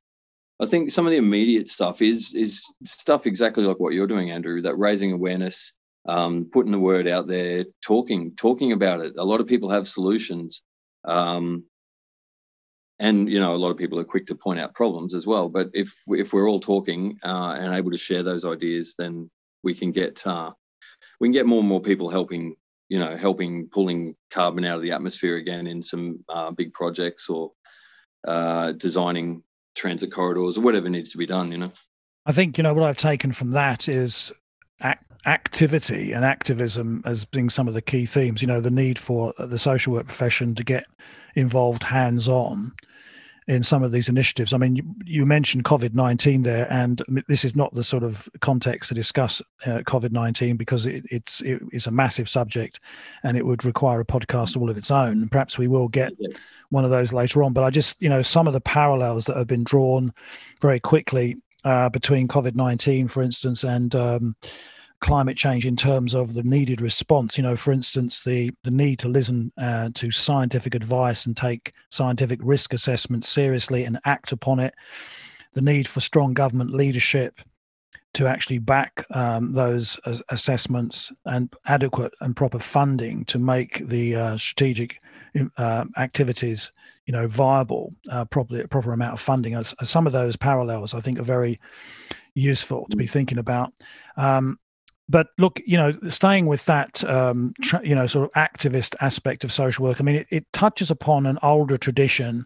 I 0.60 0.66
think 0.66 0.92
some 0.92 1.06
of 1.06 1.12
the 1.12 1.18
immediate 1.18 1.68
stuff 1.68 2.02
is 2.02 2.34
is 2.34 2.64
stuff 2.86 3.26
exactly 3.26 3.64
like 3.64 3.80
what 3.80 3.94
you're 3.94 4.08
doing, 4.08 4.32
Andrew. 4.32 4.62
That 4.62 4.78
raising 4.78 5.12
awareness, 5.12 5.74
um, 6.06 6.50
putting 6.52 6.72
the 6.72 6.80
word 6.80 7.08
out 7.08 7.28
there, 7.28 7.66
talking 7.82 8.36
talking 8.36 8.72
about 8.72 9.02
it. 9.02 9.14
A 9.18 9.26
lot 9.26 9.42
of 9.42 9.48
people 9.48 9.70
have 9.70 9.88
solutions, 9.88 10.62
um, 11.06 11.64
and 13.00 13.30
you 13.30 13.40
know 13.40 13.56
a 13.56 13.58
lot 13.58 13.72
of 13.72 13.78
people 13.78 14.00
are 14.00 14.06
quick 14.06 14.28
to 14.28 14.36
point 14.36 14.60
out 14.60 14.76
problems 14.76 15.16
as 15.16 15.26
well. 15.26 15.50
But 15.50 15.70
if 15.74 15.94
if 16.08 16.34
we're 16.34 16.50
all 16.50 16.60
talking 16.60 17.18
uh, 17.24 17.56
and 17.60 17.74
able 17.74 17.92
to 17.92 17.98
share 17.98 18.24
those 18.24 18.46
ideas, 18.46 18.96
then 18.98 19.30
we 19.64 19.74
can 19.74 19.92
get 19.92 20.26
uh, 20.28 20.52
we 21.20 21.28
can 21.28 21.34
get 21.34 21.46
more 21.46 21.60
and 21.60 21.68
more 21.68 21.82
people 21.82 22.10
helping 22.10 22.56
you 22.90 23.00
know 23.00 23.18
helping 23.18 23.68
pulling 23.70 24.16
carbon 24.32 24.66
out 24.66 24.76
of 24.76 24.82
the 24.82 24.92
atmosphere 24.92 25.38
again 25.38 25.68
in 25.68 25.82
some 25.82 26.24
uh, 26.30 26.52
big 26.52 26.74
projects 26.74 27.30
or 27.30 27.52
uh, 28.28 28.72
designing 28.74 29.42
transit 29.76 30.12
corridors 30.12 30.58
or 30.58 30.62
whatever 30.62 30.90
needs 30.90 31.10
to 31.10 31.18
be 31.18 31.26
done 31.26 31.52
you 31.52 31.58
know 31.58 31.72
i 32.26 32.32
think 32.32 32.58
you 32.58 32.64
know 32.64 32.74
what 32.74 32.84
i've 32.84 32.98
taken 32.98 33.32
from 33.32 33.52
that 33.52 33.90
is 33.90 34.32
activity 35.26 36.12
and 36.12 36.26
activism 36.26 37.02
as 37.06 37.24
being 37.24 37.50
some 37.50 37.68
of 37.68 37.74
the 37.74 37.82
key 37.82 38.06
themes 38.06 38.42
you 38.42 38.48
know 38.48 38.60
the 38.60 38.70
need 38.70 39.00
for 39.00 39.34
the 39.40 39.58
social 39.58 39.94
work 39.94 40.06
profession 40.06 40.54
to 40.54 40.66
get 40.66 40.84
involved 41.36 41.82
hands 41.82 42.28
on 42.28 42.74
in 43.48 43.64
some 43.64 43.84
of 43.84 43.92
these 43.92 44.10
initiatives. 44.10 44.54
I 44.54 44.58
mean, 44.58 44.76
you, 44.76 44.84
you 45.06 45.26
mentioned 45.26 45.66
COVID 45.66 45.96
19 45.96 46.44
there, 46.44 46.72
and 46.72 47.02
this 47.28 47.44
is 47.44 47.56
not 47.56 47.74
the 47.74 47.84
sort 47.84 48.04
of 48.04 48.30
context 48.40 48.90
to 48.90 48.96
discuss 48.96 49.42
uh, 49.66 49.80
COVID 49.80 50.12
19 50.12 50.56
because 50.58 50.86
it, 50.86 51.04
it's 51.10 51.42
it, 51.42 51.62
it's 51.72 51.88
a 51.88 51.92
massive 51.92 52.30
subject 52.30 52.80
and 53.24 53.38
it 53.38 53.46
would 53.46 53.66
require 53.66 54.00
a 54.00 54.06
podcast 54.06 54.56
all 54.56 54.70
of 54.70 54.78
its 54.78 54.92
own. 54.92 55.22
And 55.22 55.32
perhaps 55.32 55.58
we 55.58 55.68
will 55.68 55.88
get 55.88 56.14
one 56.70 56.86
of 56.86 56.92
those 56.92 57.14
later 57.14 57.44
on. 57.44 57.54
But 57.54 57.64
I 57.64 57.70
just, 57.70 58.02
you 58.02 58.10
know, 58.10 58.22
some 58.22 58.48
of 58.48 58.54
the 58.54 58.62
parallels 58.62 59.26
that 59.26 59.38
have 59.38 59.48
been 59.48 59.64
drawn 59.64 60.14
very 60.62 60.80
quickly 60.80 61.36
uh, 61.66 61.90
between 61.90 62.28
COVID 62.28 62.56
19, 62.56 63.08
for 63.08 63.22
instance, 63.22 63.64
and 63.64 63.96
um, 63.96 64.36
climate 65.04 65.36
change 65.36 65.66
in 65.66 65.76
terms 65.76 66.16
of 66.16 66.34
the 66.34 66.44
needed 66.44 66.82
response. 66.82 67.38
You 67.38 67.44
know, 67.44 67.58
for 67.58 67.74
instance, 67.74 68.22
the 68.22 68.50
the 68.64 68.72
need 68.72 69.00
to 69.00 69.10
listen 69.10 69.52
uh, 69.58 69.90
to 69.96 70.12
scientific 70.12 70.74
advice 70.74 71.26
and 71.26 71.36
take 71.36 71.74
scientific 71.90 72.40
risk 72.42 72.74
assessment 72.74 73.26
seriously 73.26 73.84
and 73.84 74.00
act 74.06 74.32
upon 74.32 74.60
it. 74.60 74.74
the 75.56 75.62
need 75.62 75.88
for 75.88 76.00
strong 76.00 76.34
government 76.34 76.72
leadership 76.72 77.42
to 78.14 78.28
actually 78.28 78.60
back 78.60 79.06
um, 79.12 79.54
those 79.54 80.00
uh, 80.06 80.18
assessments 80.30 81.12
and 81.26 81.54
adequate 81.66 82.14
and 82.22 82.36
proper 82.36 82.60
funding 82.60 83.26
to 83.26 83.38
make 83.40 83.88
the 83.88 84.16
uh, 84.16 84.38
strategic 84.38 85.00
uh, 85.58 85.84
activities, 85.98 86.72
you 87.08 87.12
know, 87.12 87.28
viable, 87.28 87.90
uh, 88.10 88.26
properly 88.26 88.66
proper 88.68 88.94
amount 88.94 89.14
of 89.14 89.20
funding. 89.20 89.54
As, 89.56 89.76
as, 89.82 89.90
some 89.90 90.08
of 90.08 90.14
those 90.14 90.36
parallels, 90.36 90.94
I 90.94 91.02
think, 91.02 91.20
are 91.20 91.24
very 91.24 91.56
useful 92.36 92.88
to 92.90 92.98
be 92.98 93.08
thinking 93.08 93.38
about. 93.38 93.74
Um, 94.16 94.60
but 95.10 95.28
look, 95.38 95.62
you 95.66 95.78
know, 95.78 95.94
staying 96.10 96.46
with 96.46 96.66
that, 96.66 97.04
um, 97.04 97.54
tra- 97.62 97.86
you 97.86 97.96
know, 97.96 98.08
sort 98.08 98.26
of 98.26 98.32
activist 98.34 98.96
aspect 99.02 99.44
of 99.44 99.52
social 99.52 99.86
work. 99.86 99.98
I 100.00 100.04
mean, 100.04 100.16
it, 100.16 100.28
it 100.30 100.54
touches 100.54 100.90
upon 100.90 101.26
an 101.26 101.38
older 101.44 101.78
tradition 101.78 102.46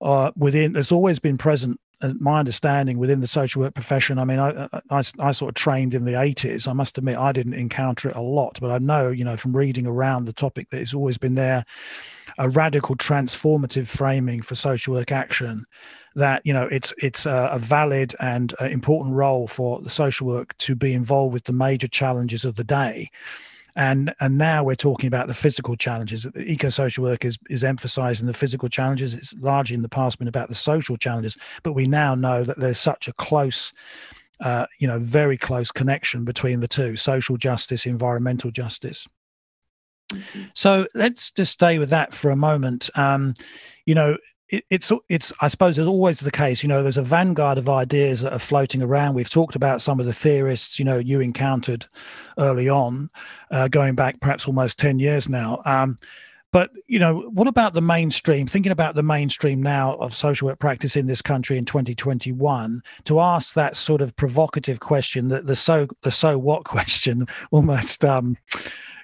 uh, 0.00 0.30
within. 0.36 0.72
There's 0.72 0.92
always 0.92 1.18
been 1.18 1.38
present 1.38 1.80
my 2.20 2.38
understanding 2.38 2.98
within 2.98 3.20
the 3.20 3.26
social 3.26 3.62
work 3.62 3.74
profession, 3.74 4.18
I 4.18 4.24
mean, 4.24 4.38
I, 4.38 4.68
I, 4.90 5.02
I, 5.18 5.32
sort 5.32 5.50
of 5.50 5.54
trained 5.54 5.94
in 5.94 6.04
the 6.04 6.12
80s. 6.12 6.66
I 6.66 6.72
must 6.72 6.96
admit, 6.96 7.18
I 7.18 7.32
didn't 7.32 7.54
encounter 7.54 8.08
it 8.08 8.16
a 8.16 8.22
lot, 8.22 8.58
but 8.60 8.70
I 8.70 8.78
know, 8.78 9.10
you 9.10 9.24
know, 9.24 9.36
from 9.36 9.54
reading 9.54 9.86
around 9.86 10.24
the 10.24 10.32
topic 10.32 10.70
that 10.70 10.80
it's 10.80 10.94
always 10.94 11.18
been 11.18 11.34
there 11.34 11.64
a 12.38 12.48
radical 12.48 12.96
transformative 12.96 13.86
framing 13.86 14.40
for 14.40 14.54
social 14.54 14.94
work 14.94 15.12
action 15.12 15.64
that 16.16 16.42
you 16.44 16.52
know 16.52 16.68
it's 16.70 16.92
it's 16.98 17.26
a, 17.26 17.50
a 17.52 17.58
valid 17.58 18.14
and 18.20 18.54
uh, 18.60 18.64
important 18.64 19.14
role 19.14 19.46
for 19.46 19.80
the 19.80 19.90
social 19.90 20.26
work 20.26 20.56
to 20.58 20.74
be 20.74 20.92
involved 20.92 21.32
with 21.32 21.44
the 21.44 21.56
major 21.56 21.88
challenges 21.88 22.44
of 22.44 22.56
the 22.56 22.64
day. 22.64 23.08
And 23.76 24.12
and 24.18 24.36
now 24.36 24.64
we're 24.64 24.74
talking 24.74 25.06
about 25.06 25.28
the 25.28 25.34
physical 25.34 25.76
challenges. 25.76 26.26
Eco-social 26.36 27.04
work 27.04 27.24
is 27.24 27.38
is 27.48 27.62
emphasizing 27.62 28.26
the 28.26 28.34
physical 28.34 28.68
challenges. 28.68 29.14
It's 29.14 29.32
largely 29.34 29.76
in 29.76 29.82
the 29.82 29.88
past 29.88 30.18
been 30.18 30.28
about 30.28 30.48
the 30.48 30.54
social 30.54 30.96
challenges 30.96 31.36
but 31.62 31.72
we 31.72 31.86
now 31.86 32.14
know 32.14 32.44
that 32.44 32.58
there's 32.58 32.78
such 32.78 33.08
a 33.08 33.12
close 33.14 33.72
uh, 34.40 34.66
you 34.78 34.88
know 34.88 34.98
very 34.98 35.36
close 35.36 35.70
connection 35.70 36.24
between 36.24 36.60
the 36.60 36.68
two 36.68 36.96
social 36.96 37.36
justice 37.36 37.86
environmental 37.86 38.50
justice. 38.50 39.06
Mm-hmm. 40.10 40.42
so 40.54 40.88
let's 40.92 41.30
just 41.30 41.52
stay 41.52 41.78
with 41.78 41.90
that 41.90 42.12
for 42.12 42.30
a 42.30 42.36
moment. 42.36 42.90
Um, 42.96 43.34
you 43.86 43.94
know 43.94 44.16
it, 44.50 44.64
it's 44.68 44.92
it's 45.08 45.32
I 45.40 45.48
suppose 45.48 45.78
it's 45.78 45.86
always 45.86 46.20
the 46.20 46.30
case. 46.30 46.62
You 46.62 46.68
know, 46.68 46.82
there's 46.82 46.96
a 46.96 47.02
vanguard 47.02 47.56
of 47.56 47.68
ideas 47.68 48.20
that 48.20 48.32
are 48.32 48.38
floating 48.38 48.82
around. 48.82 49.14
We've 49.14 49.30
talked 49.30 49.56
about 49.56 49.80
some 49.80 50.00
of 50.00 50.06
the 50.06 50.12
theorists. 50.12 50.78
You 50.78 50.84
know, 50.84 50.98
you 50.98 51.20
encountered 51.20 51.86
early 52.38 52.68
on, 52.68 53.10
uh, 53.50 53.68
going 53.68 53.94
back 53.94 54.20
perhaps 54.20 54.46
almost 54.46 54.78
ten 54.78 54.98
years 54.98 55.28
now. 55.28 55.62
Um, 55.64 55.96
but 56.52 56.70
you 56.88 56.98
know, 56.98 57.30
what 57.32 57.46
about 57.46 57.74
the 57.74 57.80
mainstream? 57.80 58.46
Thinking 58.46 58.72
about 58.72 58.96
the 58.96 59.02
mainstream 59.02 59.62
now 59.62 59.94
of 59.94 60.12
social 60.12 60.48
work 60.48 60.58
practice 60.58 60.96
in 60.96 61.06
this 61.06 61.22
country 61.22 61.56
in 61.56 61.64
2021, 61.64 62.82
to 63.04 63.20
ask 63.20 63.54
that 63.54 63.76
sort 63.76 64.00
of 64.00 64.16
provocative 64.16 64.80
question, 64.80 65.28
that 65.28 65.46
the 65.46 65.54
so 65.54 65.86
the 66.02 66.10
so 66.10 66.36
what 66.38 66.64
question, 66.64 67.28
almost. 67.52 68.04
Um, 68.04 68.36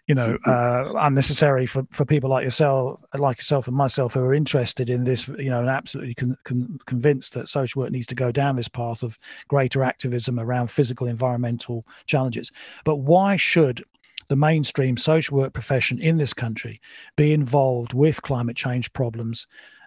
you 0.07 0.15
know 0.15 0.39
uh, 0.47 0.93
unnecessary 0.99 1.67
for, 1.67 1.87
for 1.91 2.05
people 2.05 2.31
like 2.31 2.45
yourself 2.45 3.03
like 3.15 3.39
yourself 3.39 3.67
and 3.67 3.77
myself 3.77 4.15
who 4.15 4.21
are 4.21 4.35
interested 4.35 4.89
in 4.89 5.05
this 5.05 5.29
you 5.29 5.51
know 5.51 5.61
and 5.61 5.69
absolutely 5.69 6.15
con- 6.15 6.39
con- 6.45 6.79
convinced 6.87 7.35
that 7.35 7.49
social 7.49 7.83
work 7.83 7.91
needs 7.91 8.07
to 8.07 8.15
go 8.15 8.31
down 8.31 8.57
this 8.57 8.69
path 8.69 9.03
of 9.03 9.17
greater 9.49 9.83
activism 9.83 10.39
around 10.39 10.69
physical 10.69 11.09
environmental 11.09 11.83
challenges. 12.07 12.51
But 12.85 12.97
why 12.97 13.37
should 13.37 13.83
the 14.29 14.37
mainstream 14.37 14.97
social 14.97 15.37
work 15.37 15.53
profession 15.53 16.01
in 16.01 16.19
this 16.19 16.33
country 16.33 16.77
be 17.17 17.33
involved 17.33 17.93
with 17.93 18.23
climate 18.23 18.57
change 18.57 18.93
problems 18.93 19.47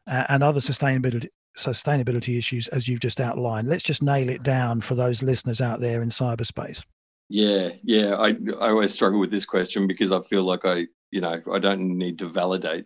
uh, 0.10 0.26
and 0.30 0.44
other 0.44 0.60
sustainability 0.60 1.30
sustainability 1.58 2.38
issues 2.38 2.68
as 2.70 2.88
you've 2.88 3.02
just 3.02 3.20
outlined? 3.20 3.68
Let's 3.68 3.84
just 3.84 4.04
nail 4.04 4.30
it 4.30 4.44
down 4.44 4.82
for 4.82 4.96
those 4.96 5.22
listeners 5.22 5.62
out 5.62 5.82
there 5.82 6.00
in 6.00 6.10
cyberspace 6.10 6.82
yeah, 7.30 7.70
yeah. 7.84 8.16
I 8.16 8.30
I 8.60 8.70
always 8.70 8.94
struggle 8.94 9.20
with 9.20 9.32
this 9.32 9.46
question 9.46 9.88
because 9.88 10.12
I 10.12 10.22
feel 10.22 10.44
like 10.44 10.66
I, 10.66 10.88
you 11.12 11.22
know, 11.22 11.42
I 11.52 11.60
don't 11.60 11.98
need 11.98 12.20
to 12.20 12.28
validate 12.30 12.86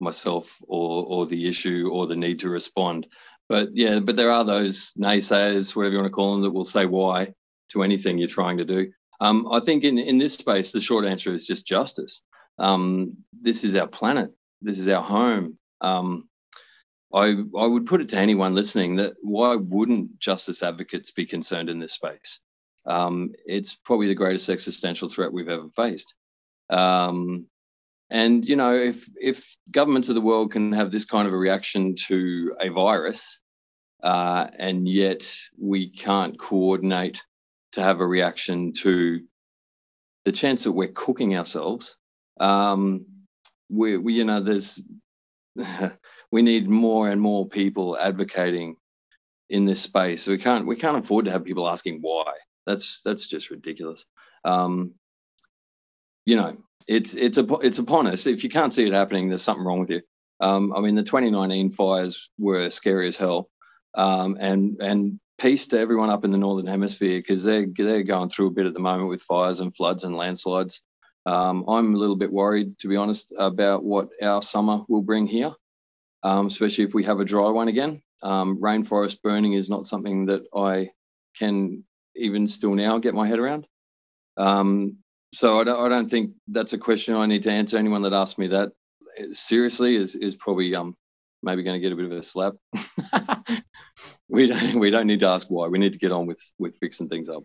myself 0.00 0.58
or 0.66 1.04
or 1.06 1.26
the 1.26 1.48
issue 1.48 1.88
or 1.92 2.06
the 2.06 2.16
need 2.16 2.40
to 2.40 2.48
respond. 2.48 3.06
But 3.48 3.70
yeah, 3.74 4.00
but 4.00 4.16
there 4.16 4.32
are 4.32 4.44
those 4.44 4.92
naysayers, 4.98 5.74
whatever 5.74 5.92
you 5.92 5.98
want 6.00 6.10
to 6.10 6.14
call 6.14 6.32
them, 6.32 6.42
that 6.42 6.50
will 6.50 6.64
say 6.64 6.86
why 6.86 7.34
to 7.70 7.82
anything 7.82 8.18
you're 8.18 8.28
trying 8.28 8.58
to 8.58 8.64
do. 8.64 8.90
Um, 9.20 9.48
I 9.50 9.60
think 9.60 9.84
in 9.84 9.96
in 9.98 10.18
this 10.18 10.34
space, 10.34 10.72
the 10.72 10.80
short 10.80 11.06
answer 11.06 11.32
is 11.32 11.46
just 11.46 11.66
justice. 11.66 12.22
Um, 12.58 13.16
this 13.40 13.62
is 13.62 13.76
our 13.76 13.86
planet. 13.86 14.32
This 14.60 14.78
is 14.78 14.88
our 14.88 15.02
home. 15.02 15.56
Um, 15.80 16.28
I 17.14 17.36
I 17.56 17.66
would 17.66 17.86
put 17.86 18.00
it 18.00 18.08
to 18.10 18.18
anyone 18.18 18.54
listening 18.54 18.96
that 18.96 19.14
why 19.22 19.54
wouldn't 19.54 20.18
justice 20.18 20.62
advocates 20.62 21.12
be 21.12 21.26
concerned 21.26 21.70
in 21.70 21.78
this 21.78 21.92
space? 21.92 22.40
Um, 22.88 23.32
it's 23.46 23.74
probably 23.74 24.08
the 24.08 24.14
greatest 24.14 24.48
existential 24.48 25.08
threat 25.08 25.32
we've 25.32 25.48
ever 25.48 25.68
faced. 25.76 26.14
Um, 26.70 27.46
and 28.10 28.46
you 28.48 28.56
know, 28.56 28.74
if 28.74 29.06
if 29.20 29.56
governments 29.70 30.08
of 30.08 30.14
the 30.14 30.20
world 30.22 30.52
can 30.52 30.72
have 30.72 30.90
this 30.90 31.04
kind 31.04 31.28
of 31.28 31.34
a 31.34 31.36
reaction 31.36 31.94
to 32.06 32.56
a 32.58 32.70
virus, 32.70 33.40
uh, 34.02 34.46
and 34.58 34.88
yet 34.88 35.30
we 35.60 35.90
can't 35.90 36.38
coordinate 36.38 37.22
to 37.72 37.82
have 37.82 38.00
a 38.00 38.06
reaction 38.06 38.72
to 38.72 39.20
the 40.24 40.32
chance 40.32 40.64
that 40.64 40.72
we're 40.72 40.88
cooking 40.88 41.36
ourselves, 41.36 41.96
um, 42.40 43.04
we, 43.68 43.98
we 43.98 44.14
you 44.14 44.24
know 44.24 44.42
there's 44.42 44.82
we 46.32 46.40
need 46.40 46.68
more 46.68 47.10
and 47.10 47.20
more 47.20 47.46
people 47.46 47.98
advocating 47.98 48.76
in 49.50 49.66
this 49.66 49.80
space. 49.80 50.22
So 50.22 50.32
we 50.32 50.38
can't 50.38 50.66
we 50.66 50.76
can't 50.76 50.96
afford 50.96 51.26
to 51.26 51.30
have 51.30 51.44
people 51.44 51.68
asking 51.68 51.98
why. 52.00 52.32
That's 52.68 53.00
that's 53.02 53.26
just 53.26 53.50
ridiculous. 53.50 54.04
Um, 54.44 54.92
you 56.26 56.36
know, 56.36 56.58
it's 56.86 57.14
it's 57.14 57.38
it's 57.38 57.78
upon 57.78 58.06
us. 58.06 58.26
If 58.26 58.44
you 58.44 58.50
can't 58.50 58.72
see 58.72 58.86
it 58.86 58.92
happening, 58.92 59.28
there's 59.28 59.42
something 59.42 59.64
wrong 59.64 59.80
with 59.80 59.90
you. 59.90 60.02
Um, 60.40 60.74
I 60.74 60.80
mean, 60.80 60.94
the 60.94 61.02
2019 61.02 61.72
fires 61.72 62.28
were 62.38 62.68
scary 62.68 63.08
as 63.08 63.16
hell, 63.16 63.48
um, 63.96 64.36
and 64.38 64.76
and 64.80 65.18
peace 65.38 65.68
to 65.68 65.78
everyone 65.78 66.10
up 66.10 66.26
in 66.26 66.30
the 66.30 66.36
northern 66.36 66.66
hemisphere 66.66 67.18
because 67.18 67.42
they're 67.42 67.66
they're 67.74 68.02
going 68.02 68.28
through 68.28 68.48
a 68.48 68.52
bit 68.52 68.66
at 68.66 68.74
the 68.74 68.80
moment 68.80 69.08
with 69.08 69.22
fires 69.22 69.60
and 69.60 69.74
floods 69.74 70.04
and 70.04 70.14
landslides. 70.14 70.82
Um, 71.24 71.64
I'm 71.68 71.94
a 71.94 71.98
little 71.98 72.16
bit 72.16 72.32
worried, 72.32 72.78
to 72.80 72.88
be 72.88 72.96
honest, 72.96 73.32
about 73.38 73.84
what 73.84 74.08
our 74.22 74.42
summer 74.42 74.82
will 74.88 75.02
bring 75.02 75.26
here, 75.26 75.52
um, 76.22 76.46
especially 76.46 76.84
if 76.84 76.94
we 76.94 77.04
have 77.04 77.20
a 77.20 77.24
dry 77.24 77.48
one 77.48 77.68
again. 77.68 78.02
Um, 78.22 78.60
rainforest 78.60 79.22
burning 79.22 79.54
is 79.54 79.70
not 79.70 79.86
something 79.86 80.26
that 80.26 80.42
I 80.54 80.90
can 81.38 81.84
even 82.18 82.46
still 82.46 82.74
now 82.74 82.98
get 82.98 83.14
my 83.14 83.26
head 83.26 83.38
around. 83.38 83.66
Um, 84.36 84.98
so 85.34 85.60
I 85.60 85.64
don't, 85.64 85.84
I 85.84 85.88
don't 85.88 86.08
think 86.08 86.32
that's 86.48 86.72
a 86.72 86.78
question 86.78 87.14
I 87.14 87.26
need 87.26 87.42
to 87.44 87.52
answer. 87.52 87.78
Anyone 87.78 88.02
that 88.02 88.12
asks 88.12 88.38
me 88.38 88.48
that 88.48 88.72
eh, 89.18 89.26
seriously 89.32 89.96
is 89.96 90.14
is 90.14 90.36
probably 90.36 90.74
um 90.74 90.96
maybe 91.42 91.62
going 91.62 91.80
to 91.80 91.80
get 91.80 91.92
a 91.92 91.96
bit 91.96 92.06
of 92.06 92.12
a 92.12 92.22
slap. 92.22 92.54
we 94.28 94.46
don't 94.46 94.78
we 94.78 94.90
don't 94.90 95.06
need 95.06 95.20
to 95.20 95.28
ask 95.28 95.46
why. 95.48 95.68
We 95.68 95.78
need 95.78 95.92
to 95.92 95.98
get 95.98 96.12
on 96.12 96.26
with 96.26 96.40
with 96.58 96.76
fixing 96.78 97.08
things 97.08 97.28
up. 97.28 97.44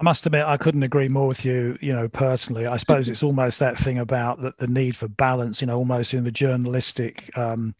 I 0.00 0.04
must 0.04 0.24
admit, 0.26 0.44
I 0.44 0.56
couldn't 0.56 0.84
agree 0.84 1.08
more 1.08 1.26
with 1.26 1.44
you. 1.44 1.76
You 1.80 1.90
know, 1.90 2.08
personally, 2.08 2.66
I 2.66 2.76
suppose 2.76 3.08
it's 3.08 3.22
almost 3.22 3.58
that 3.58 3.78
thing 3.78 3.98
about 3.98 4.40
the, 4.40 4.52
the 4.58 4.68
need 4.68 4.96
for 4.96 5.08
balance. 5.08 5.60
You 5.60 5.66
know, 5.66 5.76
almost 5.76 6.14
in 6.14 6.24
the 6.24 6.30
journalistic 6.30 7.30
um, 7.36 7.74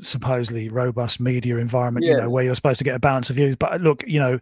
supposedly 0.00 0.68
robust 0.68 1.20
media 1.20 1.56
environment 1.56 2.04
yeah. 2.04 2.12
you 2.12 2.20
know 2.20 2.30
where 2.30 2.44
you're 2.44 2.54
supposed 2.54 2.78
to 2.78 2.84
get 2.84 2.94
a 2.94 2.98
balance 2.98 3.28
of 3.30 3.36
views 3.36 3.56
but 3.56 3.80
look 3.80 4.04
you 4.06 4.18
know 4.18 4.38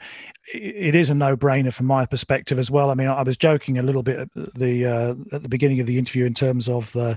it, 0.55 0.75
it 0.76 0.95
is 0.95 1.11
a 1.11 1.14
no-brainer 1.14 1.73
from 1.73 1.87
my 1.87 2.05
perspective 2.07 2.59
as 2.59 2.71
well 2.71 2.90
i 2.90 2.95
mean 2.95 3.09
i 3.09 3.23
was 3.23 3.37
joking 3.37 3.78
a 3.78 3.83
little 3.83 4.02
bit 4.02 4.19
at 4.19 4.28
the 4.55 4.87
uh, 4.87 5.14
at 5.33 5.43
the 5.43 5.49
beginning 5.49 5.81
of 5.81 5.87
the 5.87 5.99
interview 5.99 6.25
in 6.26 6.35
terms 6.35 6.69
of 6.69 6.93
the 6.93 7.17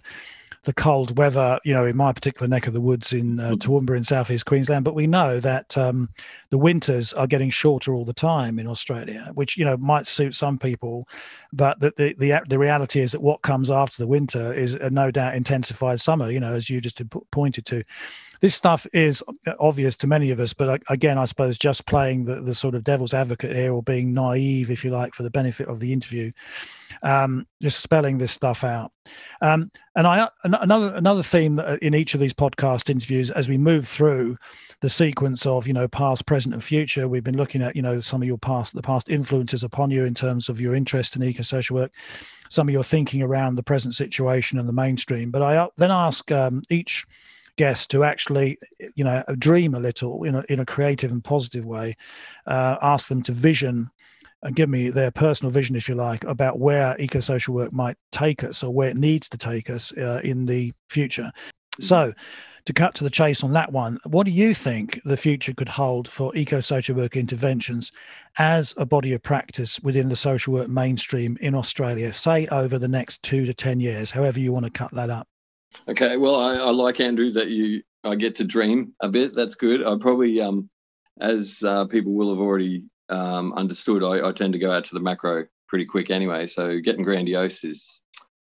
the 0.63 0.73
cold 0.73 1.17
weather, 1.17 1.59
you 1.63 1.73
know, 1.73 1.85
in 1.85 1.97
my 1.97 2.13
particular 2.13 2.47
neck 2.47 2.67
of 2.67 2.73
the 2.73 2.81
woods 2.81 3.13
in 3.13 3.39
uh, 3.39 3.51
mm. 3.51 3.57
Toowoomba 3.57 3.97
in 3.97 4.03
southeast 4.03 4.45
Queensland. 4.45 4.85
But 4.85 4.93
we 4.93 5.07
know 5.07 5.39
that 5.39 5.75
um, 5.75 6.09
the 6.51 6.57
winters 6.57 7.13
are 7.13 7.25
getting 7.25 7.49
shorter 7.49 7.95
all 7.95 8.05
the 8.05 8.13
time 8.13 8.59
in 8.59 8.67
Australia, 8.67 9.31
which 9.33 9.57
you 9.57 9.65
know 9.65 9.77
might 9.77 10.07
suit 10.07 10.35
some 10.35 10.59
people, 10.59 11.07
but 11.51 11.79
the 11.79 11.93
the 11.97 12.13
the, 12.19 12.41
the 12.47 12.59
reality 12.59 13.01
is 13.01 13.11
that 13.11 13.21
what 13.21 13.41
comes 13.41 13.71
after 13.71 13.97
the 13.97 14.07
winter 14.07 14.53
is 14.53 14.75
a 14.75 14.89
no 14.91 15.09
doubt 15.09 15.35
intensified 15.35 15.99
summer. 15.99 16.29
You 16.29 16.39
know, 16.39 16.55
as 16.55 16.69
you 16.69 16.79
just 16.79 17.01
pointed 17.31 17.65
to 17.65 17.81
this 18.41 18.55
stuff 18.55 18.87
is 18.91 19.23
obvious 19.59 19.95
to 19.97 20.07
many 20.07 20.31
of 20.31 20.39
us, 20.39 20.51
but 20.51 20.81
again, 20.89 21.19
I 21.19 21.25
suppose 21.25 21.59
just 21.59 21.85
playing 21.85 22.25
the, 22.25 22.41
the 22.41 22.55
sort 22.55 22.73
of 22.73 22.83
devil's 22.83 23.13
advocate 23.13 23.55
here 23.55 23.71
or 23.71 23.83
being 23.83 24.11
naive, 24.13 24.71
if 24.71 24.83
you 24.83 24.89
like, 24.89 25.13
for 25.13 25.21
the 25.21 25.29
benefit 25.29 25.67
of 25.67 25.79
the 25.79 25.93
interview, 25.93 26.31
um, 27.03 27.45
just 27.61 27.81
spelling 27.81 28.17
this 28.17 28.31
stuff 28.31 28.63
out. 28.63 28.91
Um, 29.41 29.71
and 29.95 30.07
I 30.07 30.29
another 30.43 30.93
another 30.95 31.23
theme 31.23 31.59
in 31.81 31.95
each 31.95 32.13
of 32.13 32.19
these 32.19 32.33
podcast 32.33 32.89
interviews, 32.89 33.31
as 33.31 33.49
we 33.49 33.57
move 33.57 33.87
through 33.87 34.35
the 34.81 34.89
sequence 34.89 35.45
of 35.45 35.67
you 35.67 35.73
know 35.73 35.87
past, 35.87 36.25
present, 36.25 36.53
and 36.53 36.63
future, 36.63 37.07
we've 37.07 37.23
been 37.23 37.37
looking 37.37 37.61
at 37.61 37.75
you 37.75 37.81
know 37.81 37.99
some 38.01 38.21
of 38.21 38.27
your 38.27 38.37
past 38.37 38.73
the 38.73 38.81
past 38.81 39.09
influences 39.09 39.63
upon 39.63 39.91
you 39.91 40.05
in 40.05 40.13
terms 40.13 40.49
of 40.49 40.61
your 40.61 40.75
interest 40.75 41.15
in 41.15 41.23
eco-social 41.23 41.75
work, 41.75 41.91
some 42.49 42.67
of 42.67 42.73
your 42.73 42.83
thinking 42.83 43.21
around 43.21 43.55
the 43.55 43.63
present 43.63 43.93
situation 43.93 44.59
and 44.59 44.67
the 44.67 44.73
mainstream. 44.73 45.31
But 45.31 45.41
I 45.41 45.57
uh, 45.57 45.67
then 45.77 45.91
ask 45.91 46.31
um, 46.31 46.63
each 46.69 47.05
guest 47.57 47.91
to 47.91 48.03
actually, 48.03 48.57
you 48.95 49.03
know, 49.03 49.23
dream 49.37 49.75
a 49.75 49.79
little 49.79 50.23
in 50.23 50.35
a, 50.35 50.43
in 50.49 50.59
a 50.59 50.65
creative 50.65 51.11
and 51.11 51.23
positive 51.23 51.65
way, 51.65 51.93
uh, 52.47 52.77
ask 52.81 53.07
them 53.07 53.21
to 53.23 53.31
vision 53.31 53.89
and 54.43 54.55
give 54.55 54.69
me 54.69 54.89
their 54.89 55.11
personal 55.11 55.51
vision, 55.51 55.75
if 55.75 55.87
you 55.87 55.95
like, 55.95 56.23
about 56.23 56.59
where 56.59 56.95
eco-social 56.99 57.53
work 57.53 57.73
might 57.73 57.97
take 58.11 58.43
us 58.43 58.63
or 58.63 58.73
where 58.73 58.89
it 58.89 58.97
needs 58.97 59.29
to 59.29 59.37
take 59.37 59.69
us 59.69 59.95
uh, 59.97 60.19
in 60.23 60.45
the 60.45 60.71
future. 60.89 61.31
So, 61.79 62.13
to 62.65 62.73
cut 62.73 62.93
to 62.95 63.03
the 63.03 63.09
chase 63.09 63.43
on 63.43 63.53
that 63.53 63.71
one, 63.71 63.97
what 64.05 64.25
do 64.25 64.31
you 64.31 64.53
think 64.53 65.01
the 65.03 65.17
future 65.17 65.53
could 65.53 65.69
hold 65.69 66.07
for 66.07 66.35
eco-social 66.35 66.95
work 66.95 67.15
interventions 67.15 67.91
as 68.37 68.73
a 68.77 68.85
body 68.85 69.13
of 69.13 69.23
practice 69.23 69.79
within 69.79 70.09
the 70.09 70.15
social 70.15 70.53
work 70.53 70.67
mainstream 70.67 71.37
in 71.41 71.55
Australia, 71.55 72.13
say 72.13 72.45
over 72.47 72.77
the 72.77 72.87
next 72.87 73.23
two 73.23 73.45
to 73.45 73.53
10 73.53 73.79
years, 73.79 74.11
however 74.11 74.39
you 74.39 74.51
want 74.51 74.65
to 74.65 74.71
cut 74.71 74.93
that 74.93 75.09
up? 75.09 75.27
Okay, 75.87 76.17
well, 76.17 76.35
I, 76.35 76.55
I 76.55 76.69
like 76.69 76.99
Andrew 76.99 77.31
that 77.31 77.47
you 77.47 77.81
I 78.03 78.15
get 78.15 78.35
to 78.35 78.43
dream 78.43 78.93
a 78.99 79.07
bit. 79.07 79.33
That's 79.33 79.55
good. 79.55 79.85
I 79.85 79.95
probably, 79.99 80.41
um, 80.41 80.69
as 81.19 81.63
uh, 81.63 81.85
people 81.85 82.13
will 82.13 82.29
have 82.29 82.39
already 82.39 82.85
um, 83.11 83.53
understood, 83.53 84.03
I, 84.03 84.27
I, 84.27 84.31
tend 84.31 84.53
to 84.53 84.59
go 84.59 84.71
out 84.71 84.85
to 84.85 84.93
the 84.93 84.99
macro 84.99 85.45
pretty 85.67 85.85
quick 85.85 86.09
anyway. 86.09 86.47
So 86.47 86.79
getting 86.79 87.03
grandiose 87.03 87.63
is 87.63 88.01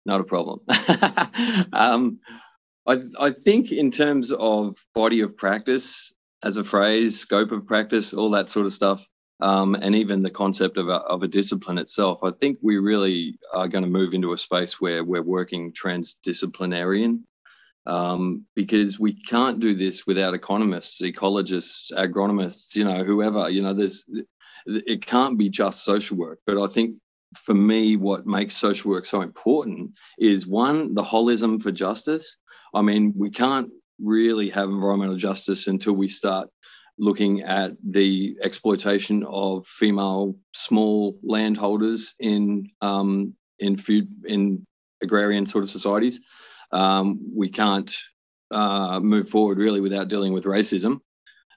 not 0.05 0.21
a 0.21 0.23
problem. 0.23 0.61
um, 1.73 2.19
I, 2.87 3.01
I 3.19 3.31
think 3.31 3.71
in 3.71 3.91
terms 3.91 4.31
of 4.31 4.75
body 4.93 5.21
of 5.21 5.37
practice 5.37 6.13
as 6.43 6.57
a 6.57 6.63
phrase, 6.63 7.19
scope 7.19 7.51
of 7.51 7.65
practice, 7.65 8.13
all 8.13 8.31
that 8.31 8.49
sort 8.49 8.65
of 8.65 8.73
stuff, 8.73 9.07
um, 9.41 9.75
and 9.75 9.95
even 9.95 10.23
the 10.23 10.29
concept 10.29 10.77
of 10.77 10.87
a, 10.87 10.93
of 10.93 11.23
a 11.23 11.27
discipline 11.27 11.77
itself, 11.77 12.23
I 12.23 12.31
think 12.31 12.57
we 12.61 12.77
really 12.77 13.37
are 13.53 13.67
going 13.67 13.83
to 13.83 13.89
move 13.89 14.13
into 14.13 14.33
a 14.33 14.37
space 14.37 14.79
where 14.79 15.03
we're 15.03 15.21
working 15.21 15.73
transdisciplinarian 15.73 17.21
um, 17.85 18.45
because 18.55 18.99
we 18.99 19.21
can't 19.23 19.59
do 19.59 19.75
this 19.75 20.07
without 20.07 20.33
economists, 20.33 21.01
ecologists, 21.01 21.91
agronomists, 21.91 22.75
you 22.75 22.83
know, 22.83 23.03
whoever, 23.03 23.49
you 23.49 23.61
know, 23.61 23.73
there's, 23.73 24.09
it 24.65 25.05
can't 25.05 25.37
be 25.37 25.49
just 25.49 25.83
social 25.83 26.17
work. 26.17 26.39
But 26.45 26.61
I 26.61 26.67
think 26.67 26.95
for 27.35 27.53
me, 27.53 27.97
what 27.97 28.25
makes 28.25 28.55
social 28.55 28.91
work 28.91 29.05
so 29.05 29.21
important 29.21 29.91
is 30.17 30.47
one, 30.47 30.93
the 30.93 31.03
holism 31.03 31.61
for 31.61 31.71
justice. 31.71 32.37
I 32.73 32.81
mean, 32.81 33.13
we 33.15 33.29
can't 33.29 33.69
really 33.99 34.49
have 34.49 34.69
environmental 34.69 35.17
justice 35.17 35.67
until 35.67 35.93
we 35.93 36.07
start 36.07 36.49
looking 36.97 37.41
at 37.41 37.71
the 37.83 38.37
exploitation 38.41 39.25
of 39.27 39.67
female 39.67 40.35
small 40.53 41.19
landholders 41.23 42.15
in 42.19 42.69
um, 42.81 43.33
in 43.59 43.77
food 43.77 44.07
in 44.25 44.65
agrarian 45.01 45.45
sort 45.45 45.63
of 45.63 45.69
societies. 45.69 46.21
Um, 46.71 47.19
we 47.33 47.49
can't 47.49 47.93
uh, 48.51 48.99
move 48.99 49.29
forward 49.29 49.57
really 49.57 49.81
without 49.81 50.07
dealing 50.07 50.33
with 50.33 50.45
racism 50.45 50.99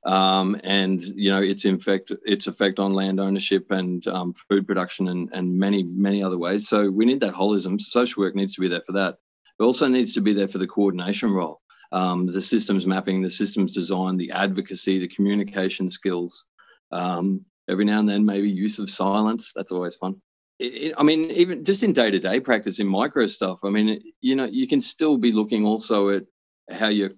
um, 0.06 0.60
and 0.64 1.02
you 1.02 1.30
know 1.30 1.42
its 1.42 1.64
effect 1.64 2.12
its 2.24 2.46
effect 2.46 2.78
on 2.78 2.92
land 2.92 3.20
ownership 3.20 3.70
and 3.70 4.06
um, 4.08 4.34
food 4.48 4.66
production 4.66 5.08
and, 5.08 5.30
and 5.32 5.58
many 5.58 5.82
many 5.82 6.22
other 6.22 6.38
ways. 6.38 6.68
So 6.68 6.90
we 6.90 7.04
need 7.04 7.20
that 7.20 7.34
holism. 7.34 7.80
Social 7.80 8.22
work 8.22 8.34
needs 8.34 8.54
to 8.54 8.60
be 8.60 8.68
there 8.68 8.82
for 8.86 8.92
that. 8.92 9.16
It 9.58 9.64
also 9.64 9.88
needs 9.88 10.12
to 10.14 10.20
be 10.20 10.32
there 10.32 10.48
for 10.48 10.58
the 10.58 10.66
coordination 10.66 11.30
role, 11.32 11.60
um, 11.92 12.26
the 12.26 12.40
systems 12.40 12.86
mapping, 12.86 13.22
the 13.22 13.30
systems 13.30 13.74
design, 13.74 14.16
the 14.16 14.30
advocacy, 14.30 14.98
the 14.98 15.08
communication 15.08 15.88
skills. 15.88 16.46
Um, 16.92 17.44
every 17.68 17.84
now 17.84 17.98
and 17.98 18.08
then, 18.08 18.24
maybe 18.24 18.48
use 18.48 18.78
of 18.78 18.88
silence. 18.88 19.52
That's 19.54 19.72
always 19.72 19.96
fun. 19.96 20.20
It, 20.58 20.74
it, 20.74 20.94
I 20.96 21.02
mean, 21.02 21.30
even 21.30 21.64
just 21.64 21.82
in 21.82 21.92
day 21.92 22.10
to 22.10 22.18
day 22.18 22.40
practice 22.40 22.78
in 22.78 22.86
micro 22.86 23.26
stuff. 23.26 23.64
I 23.64 23.70
mean, 23.70 24.00
you 24.20 24.36
know, 24.36 24.46
you 24.46 24.66
can 24.68 24.80
still 24.80 25.18
be 25.18 25.32
looking 25.32 25.64
also 25.64 26.10
at 26.10 26.24
how 26.70 26.88
you're 26.88 27.10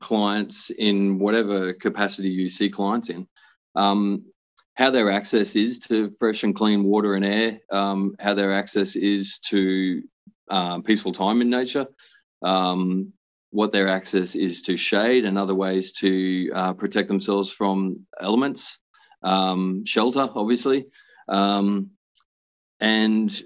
clients 0.00 0.70
in 0.70 1.18
whatever 1.18 1.72
capacity 1.72 2.28
you 2.28 2.48
see 2.48 2.68
clients 2.68 3.10
in, 3.10 3.26
um, 3.74 4.24
how 4.74 4.90
their 4.90 5.10
access 5.10 5.56
is 5.56 5.78
to 5.78 6.10
fresh 6.18 6.42
and 6.42 6.54
clean 6.54 6.84
water 6.84 7.14
and 7.14 7.24
air, 7.24 7.58
um, 7.72 8.14
how 8.20 8.34
their 8.34 8.54
access 8.54 8.94
is 8.94 9.38
to 9.38 10.02
uh, 10.50 10.80
peaceful 10.80 11.12
time 11.12 11.40
in 11.40 11.48
nature, 11.48 11.86
um, 12.42 13.12
what 13.50 13.72
their 13.72 13.88
access 13.88 14.34
is 14.34 14.62
to 14.62 14.76
shade 14.76 15.24
and 15.24 15.38
other 15.38 15.54
ways 15.54 15.92
to 15.92 16.50
uh, 16.54 16.72
protect 16.74 17.08
themselves 17.08 17.50
from 17.50 18.06
elements, 18.20 18.78
um, 19.22 19.84
shelter, 19.86 20.28
obviously, 20.34 20.86
um, 21.28 21.90
and 22.80 23.42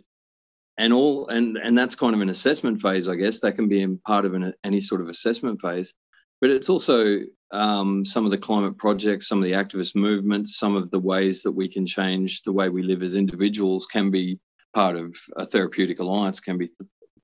and 0.78 0.92
all 0.92 1.28
and 1.28 1.56
and 1.58 1.78
that's 1.78 1.94
kind 1.94 2.14
of 2.14 2.20
an 2.22 2.30
assessment 2.30 2.80
phase, 2.80 3.08
I 3.08 3.14
guess. 3.14 3.40
That 3.40 3.52
can 3.52 3.68
be 3.68 3.86
part 4.04 4.24
of 4.24 4.34
an, 4.34 4.52
any 4.64 4.80
sort 4.80 5.00
of 5.00 5.08
assessment 5.08 5.60
phase 5.60 5.94
but 6.40 6.50
it's 6.50 6.68
also 6.68 7.18
um, 7.52 8.04
some 8.04 8.24
of 8.24 8.30
the 8.30 8.38
climate 8.38 8.78
projects, 8.78 9.28
some 9.28 9.38
of 9.38 9.44
the 9.44 9.52
activist 9.52 9.94
movements, 9.94 10.58
some 10.58 10.76
of 10.76 10.90
the 10.90 10.98
ways 10.98 11.42
that 11.42 11.52
we 11.52 11.68
can 11.68 11.86
change 11.86 12.42
the 12.42 12.52
way 12.52 12.68
we 12.68 12.82
live 12.82 13.02
as 13.02 13.16
individuals 13.16 13.86
can 13.86 14.10
be 14.10 14.38
part 14.72 14.96
of 14.96 15.16
a 15.36 15.46
therapeutic 15.46 15.98
alliance, 15.98 16.40
can 16.40 16.58
be 16.58 16.70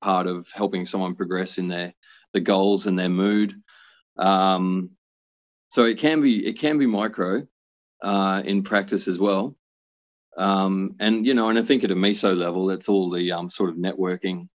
part 0.01 0.27
of 0.27 0.47
helping 0.53 0.85
someone 0.85 1.15
progress 1.15 1.57
in 1.57 1.67
their 1.67 1.93
the 2.33 2.39
goals 2.41 2.87
and 2.87 2.99
their 2.99 3.09
mood. 3.09 3.55
Um, 4.17 4.91
so 5.69 5.85
it 5.85 5.97
can 5.97 6.21
be 6.21 6.45
it 6.45 6.59
can 6.59 6.77
be 6.77 6.85
micro 6.85 7.47
uh, 8.01 8.43
in 8.45 8.63
practice 8.63 9.07
as 9.07 9.17
well. 9.17 9.55
Um, 10.37 10.95
and 10.99 11.25
you 11.25 11.33
know, 11.33 11.49
and 11.49 11.57
I 11.57 11.63
think 11.63 11.83
at 11.83 11.91
a 11.91 11.95
meso 11.95 12.37
level, 12.37 12.69
it's 12.69 12.89
all 12.89 13.09
the 13.09 13.31
um, 13.31 13.49
sort 13.49 13.69
of 13.69 13.77
networking 13.77 14.49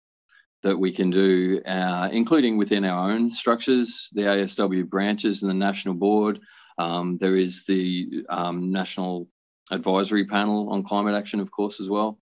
that 0.64 0.78
we 0.78 0.92
can 0.92 1.10
do, 1.10 1.62
uh, 1.66 2.10
including 2.12 2.58
within 2.58 2.86
our 2.86 3.12
own 3.12 3.30
structures, 3.30 4.10
the 4.14 4.24
ASW 4.24 4.88
branches 4.88 5.42
and 5.42 5.50
the 5.50 5.54
national 5.54 5.96
board. 5.96 6.40
Um, 6.78 7.18
there 7.18 7.38
is 7.38 7.66
the 7.66 8.26
um, 8.30 8.72
National 8.72 9.28
Advisory 9.72 10.26
Panel 10.26 10.70
on 10.70 10.84
Climate 10.84 11.16
Action, 11.16 11.40
of 11.40 11.52
course, 11.52 11.80
as 11.80 11.90
well. 11.90 12.20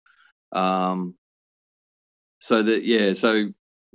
Um, 0.53 1.14
so 2.40 2.62
that 2.62 2.85
yeah, 2.85 3.14
so 3.14 3.49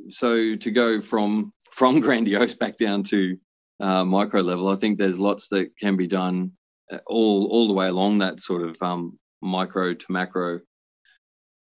so 0.10 0.56
to 0.56 0.72
go 0.72 1.02
from 1.02 1.54
from 1.72 2.00
grandiose 2.02 2.56
back 2.56 2.78
down 2.78 3.04
to 3.04 3.38
uh, 3.80 4.04
micro 4.04 4.42
level, 4.42 4.70
I 4.70 4.76
think 4.76 4.98
there's 4.98 5.20
lots 5.20 5.50
that 5.50 5.76
can 5.78 5.98
be 5.98 6.08
done 6.08 6.52
uh, 6.92 6.98
all 7.08 7.48
all 7.52 7.68
the 7.68 7.74
way 7.74 7.88
along 7.88 8.20
that 8.20 8.42
sort 8.42 8.64
of 8.64 8.82
um, 8.82 9.20
micro 9.42 9.94
to 9.94 10.12
macro 10.12 10.62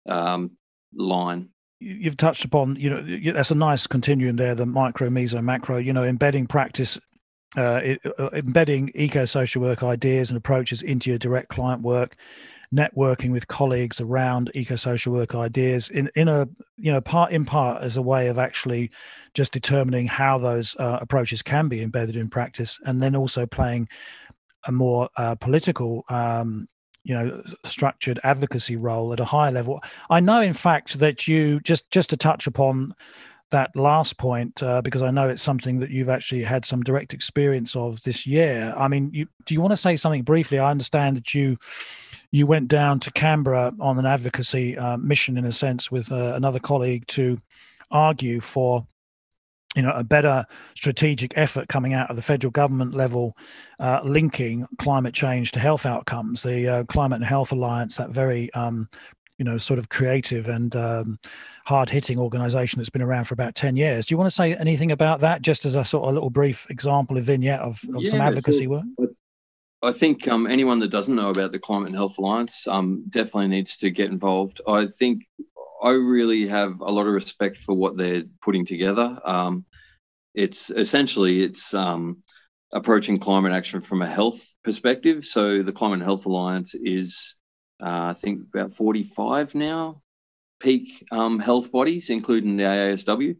um, 0.08 0.52
line 0.96 1.50
you've 1.80 2.18
touched 2.18 2.44
upon 2.44 2.76
you 2.76 2.89
know 2.89 3.34
that's 3.34 3.52
a 3.52 3.56
nice 3.56 3.88
continuum 3.88 4.36
there 4.36 4.56
the 4.56 4.65
micro 4.65 5.10
meso 5.10 5.42
macro 5.42 5.78
you 5.78 5.94
know 5.94 6.04
embedding 6.04 6.46
practice 6.46 7.00
uh, 7.58 7.96
uh, 8.20 8.30
embedding 8.34 8.92
eco-social 8.94 9.62
work 9.62 9.82
ideas 9.82 10.30
and 10.30 10.38
approaches 10.38 10.84
into 10.84 11.10
your 11.10 11.18
direct 11.18 11.50
client 11.50 11.82
work 11.82 12.13
networking 12.74 13.32
with 13.32 13.48
colleagues 13.48 14.00
around 14.00 14.52
eco-social 14.54 15.12
work 15.13 15.34
ideas 15.34 15.89
in 15.89 16.12
in 16.15 16.28
a 16.28 16.48
you 16.78 16.92
know 16.92 17.02
part 17.02 17.32
in 17.32 17.46
part 17.46 17.82
as 17.82 17.98
a 17.98 18.02
way 18.02 18.28
of 18.28 18.38
actually 18.38 18.89
just 19.34 19.52
determining 19.52 20.06
how 20.06 20.38
those 20.38 20.76
uh, 20.80 21.00
approaches 21.02 21.42
can 21.42 21.68
be 21.68 21.82
embedded 21.82 22.15
in 22.15 22.30
practice 22.30 22.78
and 22.86 23.02
then 23.02 23.15
also 23.15 23.46
playing 23.46 23.88
a 24.65 24.72
more 24.72 25.10
uh, 25.18 25.34
political 25.36 26.04
um, 26.10 26.68
you 27.04 27.14
know 27.14 27.42
structured 27.66 28.20
advocacy 28.24 28.76
role 28.76 29.14
at 29.14 29.20
a 29.20 29.26
higher 29.26 29.52
level. 29.52 29.80
I 30.10 30.20
know 30.20 30.42
in 30.42 30.54
fact 30.54 31.00
that 31.00 31.28
you 31.28 31.60
just 31.62 31.90
just 31.92 32.10
to 32.12 32.18
touch 32.18 32.48
upon 32.48 32.94
that 33.52 33.76
last 33.76 34.18
point 34.20 34.62
uh, 34.62 34.80
because 34.80 35.02
i 35.02 35.10
know 35.10 35.28
it's 35.28 35.42
something 35.42 35.80
that 35.80 35.90
you've 35.90 36.08
actually 36.08 36.44
had 36.44 36.64
some 36.64 36.84
direct 36.84 37.14
experience 37.14 37.76
of 37.76 38.02
this 38.04 38.28
year. 38.28 38.74
I 38.78 38.88
mean 38.88 39.10
you, 39.14 39.28
do 39.46 39.54
you 39.54 39.62
want 39.62 39.72
to 39.72 39.78
say 39.78 39.96
something 39.96 40.24
briefly? 40.24 40.60
I 40.60 40.70
understand 40.70 41.18
that 41.18 41.34
you 41.34 41.58
you 42.32 42.46
went 42.46 42.68
down 42.68 43.00
to 43.02 43.12
canberra 43.12 43.72
on 43.80 43.98
an 43.98 44.06
advocacy 44.06 44.78
uh, 44.78 44.98
mission 44.98 45.38
in 45.38 45.46
a 45.46 45.52
sense 45.52 45.90
with 45.90 46.12
uh, 46.12 46.34
another 46.36 46.60
colleague 46.60 47.08
to 47.08 47.38
argue 47.92 48.40
for 48.40 48.86
you 49.75 49.82
know 49.82 49.91
a 49.91 50.03
better 50.03 50.45
strategic 50.75 51.32
effort 51.38 51.67
coming 51.69 51.93
out 51.93 52.10
of 52.10 52.15
the 52.15 52.21
federal 52.21 52.51
government 52.51 52.95
level 52.95 53.38
uh, 53.79 53.99
linking 54.03 54.67
climate 54.79 55.13
change 55.13 55.51
to 55.51 55.60
health 55.60 55.86
outcomes 55.86 56.41
the 56.43 56.67
uh, 56.67 56.84
climate 56.86 57.17
and 57.17 57.25
health 57.25 57.51
alliance 57.51 57.95
that 57.97 58.10
very 58.10 58.51
um, 58.53 58.89
you 59.38 59.45
know 59.45 59.58
sort 59.58 59.77
of 59.77 59.89
creative 59.89 60.47
and 60.47 60.75
um, 60.75 61.19
hard-hitting 61.65 62.17
organization 62.17 62.77
that's 62.77 62.89
been 62.89 63.03
around 63.03 63.25
for 63.25 63.36
about 63.36 63.55
10 63.55 63.77
years 63.77 64.05
do 64.05 64.13
you 64.13 64.17
want 64.17 64.29
to 64.29 64.36
say 64.36 64.55
anything 64.55 64.91
about 64.91 65.19
that 65.19 65.41
just 65.41 65.65
as 65.65 65.75
a 65.75 65.86
sort 65.86 66.08
of 66.08 66.13
little 66.13 66.32
brief 66.32 66.65
example 66.69 67.17
of 67.17 67.25
vignette 67.25 67.62
of, 67.62 67.82
of 67.95 68.01
yeah, 68.01 68.10
some 68.10 68.21
advocacy 68.21 68.65
so, 68.65 68.69
work 68.69 69.10
I 69.82 69.93
think 69.93 70.27
um, 70.27 70.45
anyone 70.45 70.79
that 70.79 70.91
doesn't 70.91 71.15
know 71.15 71.29
about 71.29 71.53
the 71.53 71.60
Climate 71.60 71.88
and 71.88 71.95
Health 71.95 72.17
Alliance 72.17 72.67
um, 72.67 73.05
definitely 73.10 73.47
needs 73.47 73.77
to 73.77 73.89
get 73.89 74.12
involved. 74.12 74.60
I 74.67 74.88
think 74.88 75.25
I 75.82 75.92
really 75.92 76.48
have 76.48 76.82
a 76.82 76.92
lot 76.92 77.08
of 77.08 77.13
respect 77.13 77.58
for 77.58 77.74
what 77.76 77.98
they're 77.98 78.24
putting 78.42 78.65
together. 78.65 79.20
Um, 79.24 79.65
it's 80.36 80.70
essentially 80.70 81.44
it's 81.44 81.74
um, 81.74 82.24
approaching 82.72 83.18
climate 83.18 83.54
action 83.54 83.82
from 83.82 84.02
a 84.02 84.08
health 84.08 84.46
perspective. 84.63 85.26
So 85.26 85.63
the 85.63 85.72
Climate 85.72 86.02
Health 86.02 86.26
Alliance 86.26 86.76
is, 86.76 87.36
uh, 87.82 88.12
I 88.12 88.13
think, 88.13 88.42
about 88.54 88.74
45 88.74 89.56
now 89.56 90.02
peak 90.60 91.06
um, 91.12 91.39
health 91.39 91.72
bodies, 91.72 92.10
including 92.10 92.58
the 92.58 92.63
AASW. 92.63 93.36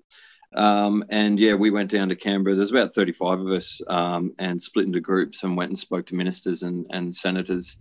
Um, 0.56 1.04
and 1.10 1.40
yeah, 1.40 1.54
we 1.54 1.70
went 1.70 1.92
down 1.92 2.10
to 2.10 2.16
Canberra. 2.16 2.56
There's 2.56 2.72
about 2.72 2.94
35 2.94 3.40
of 3.42 3.48
us 3.48 3.82
um, 3.88 4.34
and 4.40 4.62
split 4.62 4.86
into 4.86 5.00
groups 5.00 5.44
and 5.44 5.56
went 5.56 5.70
and 5.70 5.80
spoke 5.80 6.08
to 6.08 6.16
ministers 6.16 6.64
and, 6.64 6.88
and 6.90 7.16
senators. 7.16 7.78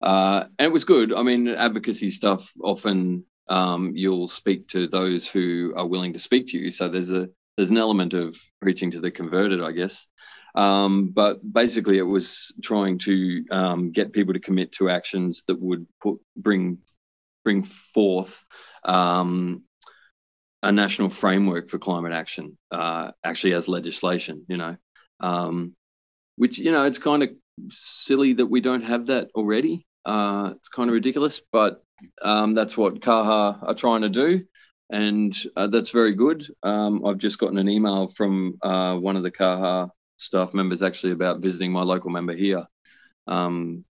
Uh, 0.00 0.44
and 0.58 0.66
it 0.66 0.72
was 0.72 0.84
good. 0.84 1.12
I 1.12 1.22
mean, 1.22 1.48
advocacy 1.48 2.08
stuff 2.08 2.52
often 2.62 3.24
um, 3.48 3.92
you'll 3.94 4.28
speak 4.28 4.66
to 4.68 4.88
those 4.88 5.26
who 5.26 5.72
are 5.76 5.86
willing 5.86 6.12
to 6.12 6.18
speak 6.18 6.48
to 6.48 6.58
you. 6.58 6.70
So 6.70 6.88
there's 6.88 7.12
a 7.12 7.28
there's 7.56 7.70
an 7.70 7.78
element 7.78 8.14
of 8.14 8.36
preaching 8.60 8.90
to 8.90 9.00
the 9.00 9.10
converted, 9.10 9.62
I 9.62 9.72
guess. 9.72 10.06
Um, 10.54 11.08
but 11.08 11.40
basically, 11.52 11.98
it 11.98 12.02
was 12.02 12.54
trying 12.62 12.98
to 12.98 13.44
um, 13.50 13.92
get 13.92 14.12
people 14.12 14.34
to 14.34 14.40
commit 14.40 14.72
to 14.72 14.90
actions 14.90 15.44
that 15.48 15.60
would 15.60 15.86
put 16.00 16.18
bring 16.36 16.78
bring 17.44 17.62
forth 17.62 18.44
um, 18.84 19.62
a 20.62 20.72
national 20.72 21.10
framework 21.10 21.68
for 21.68 21.78
climate 21.78 22.12
action, 22.12 22.58
uh, 22.72 23.12
actually 23.22 23.54
as 23.54 23.68
legislation. 23.68 24.44
You 24.48 24.56
know, 24.56 24.76
um, 25.20 25.74
which 26.36 26.58
you 26.58 26.72
know 26.72 26.84
it's 26.84 26.98
kind 26.98 27.22
of 27.22 27.30
silly 27.70 28.34
that 28.34 28.46
we 28.46 28.60
don't 28.60 28.84
have 28.84 29.06
that 29.06 29.28
already. 29.34 29.86
Uh, 30.04 30.52
it's 30.56 30.68
kind 30.68 30.88
of 30.88 30.94
ridiculous, 30.94 31.42
but 31.52 31.82
um, 32.22 32.54
that's 32.54 32.76
what 32.76 33.00
CAHA 33.00 33.58
are 33.62 33.74
trying 33.74 34.02
to 34.02 34.08
do, 34.08 34.44
and 34.90 35.36
uh, 35.56 35.66
that's 35.68 35.90
very 35.90 36.14
good. 36.14 36.46
Um, 36.62 37.04
I've 37.04 37.18
just 37.18 37.38
gotten 37.38 37.58
an 37.58 37.68
email 37.68 38.08
from 38.08 38.58
uh, 38.62 38.96
one 38.96 39.16
of 39.16 39.22
the 39.22 39.30
CAHA 39.30 39.90
staff 40.16 40.54
members 40.54 40.82
actually 40.82 41.12
about 41.12 41.40
visiting 41.40 41.72
my 41.72 41.82
local 41.82 42.10
member 42.10 42.34
here, 42.34 42.66
um, 43.26 43.84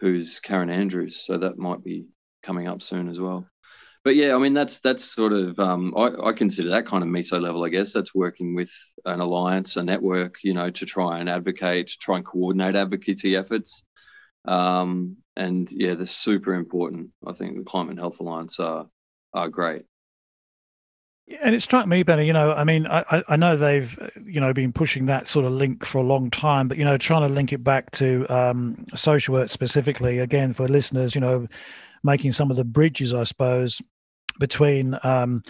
who's 0.00 0.40
Karen 0.40 0.70
Andrews. 0.70 1.24
So 1.24 1.38
that 1.38 1.58
might 1.58 1.84
be 1.84 2.06
coming 2.42 2.66
up 2.66 2.82
soon 2.82 3.08
as 3.08 3.20
well. 3.20 3.46
But 4.02 4.16
yeah, 4.16 4.34
I 4.34 4.38
mean 4.38 4.54
that's 4.54 4.80
that's 4.80 5.04
sort 5.04 5.34
of 5.34 5.58
um, 5.58 5.94
I, 5.94 6.28
I, 6.28 6.32
consider 6.32 6.70
that 6.70 6.86
kind 6.86 7.02
of 7.02 7.10
meso 7.10 7.40
level. 7.40 7.64
I 7.64 7.68
guess 7.68 7.92
that's 7.92 8.14
working 8.14 8.54
with 8.54 8.72
an 9.04 9.20
alliance, 9.20 9.76
a 9.76 9.82
network, 9.82 10.36
you 10.42 10.54
know, 10.54 10.70
to 10.70 10.86
try 10.86 11.18
and 11.18 11.28
advocate, 11.28 11.92
try 12.00 12.16
and 12.16 12.24
coordinate 12.24 12.76
advocacy 12.76 13.36
efforts. 13.36 13.84
Um, 14.46 15.18
and 15.40 15.72
yeah, 15.72 15.94
they're 15.94 16.06
super 16.06 16.52
important. 16.52 17.10
I 17.26 17.32
think 17.32 17.56
the 17.56 17.64
Climate 17.64 17.92
and 17.92 17.98
Health 17.98 18.20
Alliance 18.20 18.60
are 18.60 18.86
are 19.32 19.48
great. 19.48 19.84
And 21.42 21.54
it 21.54 21.62
struck 21.62 21.86
me, 21.86 22.02
Benny. 22.02 22.26
You 22.26 22.32
know, 22.32 22.52
I 22.52 22.64
mean, 22.64 22.86
I, 22.88 23.22
I 23.26 23.36
know 23.36 23.56
they've 23.56 23.98
you 24.22 24.40
know 24.40 24.52
been 24.52 24.72
pushing 24.72 25.06
that 25.06 25.28
sort 25.28 25.46
of 25.46 25.52
link 25.52 25.86
for 25.86 25.98
a 25.98 26.02
long 26.02 26.30
time, 26.30 26.68
but 26.68 26.76
you 26.76 26.84
know, 26.84 26.98
trying 26.98 27.26
to 27.26 27.34
link 27.34 27.54
it 27.54 27.64
back 27.64 27.90
to 27.92 28.26
um, 28.28 28.84
social 28.94 29.34
work 29.34 29.48
specifically, 29.48 30.18
again 30.18 30.52
for 30.52 30.68
listeners, 30.68 31.14
you 31.14 31.22
know, 31.22 31.46
making 32.04 32.32
some 32.32 32.50
of 32.50 32.58
the 32.58 32.64
bridges, 32.64 33.14
I 33.14 33.22
suppose, 33.22 33.80
between 34.38 34.98
um, 35.04 35.42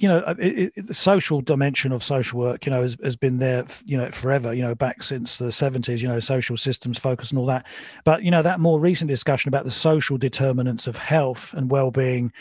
you 0.00 0.08
know 0.08 0.18
it, 0.38 0.72
it, 0.76 0.86
the 0.86 0.94
social 0.94 1.40
dimension 1.40 1.92
of 1.92 2.02
social 2.02 2.40
work 2.40 2.64
you 2.64 2.70
know 2.70 2.82
has, 2.82 2.96
has 3.02 3.16
been 3.16 3.38
there 3.38 3.64
you 3.84 3.96
know 3.96 4.10
forever 4.10 4.54
you 4.54 4.62
know 4.62 4.74
back 4.74 5.02
since 5.02 5.38
the 5.38 5.46
70s 5.46 5.98
you 5.98 6.08
know 6.08 6.18
social 6.20 6.56
systems 6.56 6.98
focus 6.98 7.30
and 7.30 7.38
all 7.38 7.46
that. 7.46 7.66
But 8.04 8.22
you 8.22 8.30
know 8.30 8.42
that 8.42 8.60
more 8.60 8.80
recent 8.80 9.08
discussion 9.08 9.48
about 9.48 9.64
the 9.64 9.70
social 9.70 10.16
determinants 10.16 10.86
of 10.86 10.96
health 10.96 11.52
and 11.54 11.70
well-being 11.70 12.32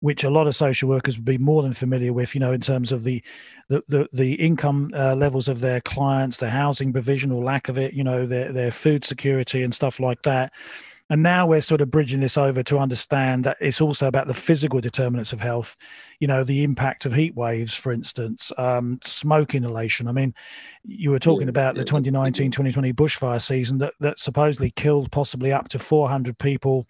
which 0.00 0.24
a 0.24 0.30
lot 0.30 0.46
of 0.46 0.54
social 0.54 0.88
workers 0.88 1.16
would 1.16 1.24
be 1.24 1.38
more 1.38 1.62
than 1.62 1.72
familiar 1.72 2.12
with 2.12 2.34
you 2.34 2.40
know 2.40 2.52
in 2.52 2.60
terms 2.60 2.92
of 2.92 3.04
the 3.04 3.22
the 3.68 3.82
the, 3.88 4.08
the 4.12 4.34
income 4.34 4.92
uh, 4.94 5.14
levels 5.14 5.48
of 5.48 5.60
their 5.60 5.80
clients 5.80 6.36
the 6.38 6.50
housing 6.50 6.92
provision 6.92 7.30
or 7.30 7.42
lack 7.42 7.68
of 7.68 7.78
it 7.78 7.92
you 7.92 8.04
know 8.04 8.26
their 8.26 8.52
their 8.52 8.70
food 8.70 9.04
security 9.04 9.62
and 9.62 9.74
stuff 9.74 10.00
like 10.00 10.22
that 10.22 10.52
and 11.08 11.22
now 11.22 11.46
we're 11.46 11.60
sort 11.60 11.80
of 11.80 11.90
bridging 11.90 12.20
this 12.20 12.36
over 12.36 12.62
to 12.64 12.78
understand 12.78 13.44
that 13.44 13.56
it's 13.60 13.80
also 13.80 14.08
about 14.08 14.26
the 14.26 14.34
physical 14.34 14.80
determinants 14.80 15.32
of 15.32 15.40
health, 15.40 15.76
you 16.18 16.26
know, 16.26 16.42
the 16.42 16.64
impact 16.64 17.06
of 17.06 17.12
heat 17.12 17.34
waves, 17.36 17.74
for 17.74 17.92
instance, 17.92 18.50
um, 18.58 18.98
smoke 19.04 19.54
inhalation. 19.54 20.08
I 20.08 20.12
mean, 20.12 20.34
you 20.84 21.10
were 21.10 21.20
talking 21.20 21.46
yeah, 21.46 21.50
about 21.50 21.76
yeah, 21.76 21.82
the 21.82 21.86
2019 21.86 22.50
2020 22.50 22.92
bushfire 22.92 23.40
season 23.40 23.78
that, 23.78 23.94
that 24.00 24.18
supposedly 24.18 24.70
killed 24.72 25.12
possibly 25.12 25.52
up 25.52 25.68
to 25.68 25.78
400 25.78 26.38
people 26.38 26.86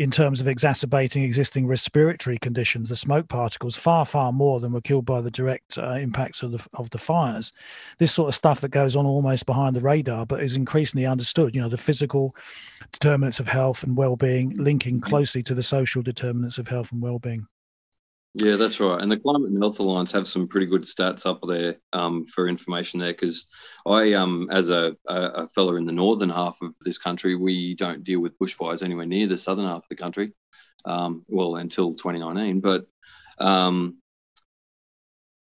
in 0.00 0.10
terms 0.10 0.40
of 0.40 0.48
exacerbating 0.48 1.22
existing 1.22 1.66
respiratory 1.66 2.38
conditions, 2.38 2.88
the 2.88 2.96
smoke 2.96 3.28
particles 3.28 3.76
far, 3.76 4.06
far 4.06 4.32
more 4.32 4.58
than 4.58 4.72
were 4.72 4.80
killed 4.80 5.04
by 5.04 5.20
the 5.20 5.30
direct 5.30 5.76
uh, 5.76 5.90
impacts 5.90 6.42
of 6.42 6.52
the 6.52 6.66
of 6.72 6.88
the 6.88 6.96
fires. 6.96 7.52
This 7.98 8.10
sort 8.10 8.30
of 8.30 8.34
stuff 8.34 8.62
that 8.62 8.70
goes 8.70 8.96
on 8.96 9.04
almost 9.04 9.44
behind 9.44 9.76
the 9.76 9.80
radar, 9.80 10.24
but 10.24 10.42
is 10.42 10.56
increasingly 10.56 11.06
understood. 11.06 11.54
You 11.54 11.60
know, 11.60 11.68
the 11.68 11.76
physical 11.76 12.34
determinants 12.92 13.40
of 13.40 13.48
health 13.48 13.84
and 13.84 13.94
well-being 13.94 14.56
linking 14.56 15.02
closely 15.02 15.42
to 15.42 15.54
the 15.54 15.62
social 15.62 16.00
determinants 16.00 16.56
of 16.56 16.66
health 16.66 16.92
and 16.92 17.02
well-being. 17.02 17.46
Yeah, 18.34 18.54
that's 18.56 18.78
right. 18.78 19.00
And 19.00 19.10
the 19.10 19.18
Climate 19.18 19.50
and 19.50 19.60
Health 19.60 19.80
Alliance 19.80 20.12
have 20.12 20.28
some 20.28 20.46
pretty 20.46 20.66
good 20.66 20.82
stats 20.82 21.26
up 21.26 21.40
there 21.46 21.76
um, 21.92 22.24
for 22.24 22.48
information 22.48 23.00
there 23.00 23.12
because 23.12 23.48
I, 23.84 24.12
um, 24.12 24.48
as 24.52 24.70
a, 24.70 24.94
a 25.08 25.48
fellow 25.48 25.74
in 25.74 25.84
the 25.84 25.92
northern 25.92 26.30
half 26.30 26.56
of 26.62 26.72
this 26.84 26.96
country, 26.96 27.34
we 27.34 27.74
don't 27.74 28.04
deal 28.04 28.20
with 28.20 28.38
bushfires 28.38 28.84
anywhere 28.84 29.06
near 29.06 29.26
the 29.26 29.36
southern 29.36 29.64
half 29.66 29.78
of 29.78 29.88
the 29.90 29.96
country. 29.96 30.32
Um, 30.84 31.24
well, 31.28 31.56
until 31.56 31.94
2019. 31.94 32.60
But 32.60 32.86
um, 33.38 33.98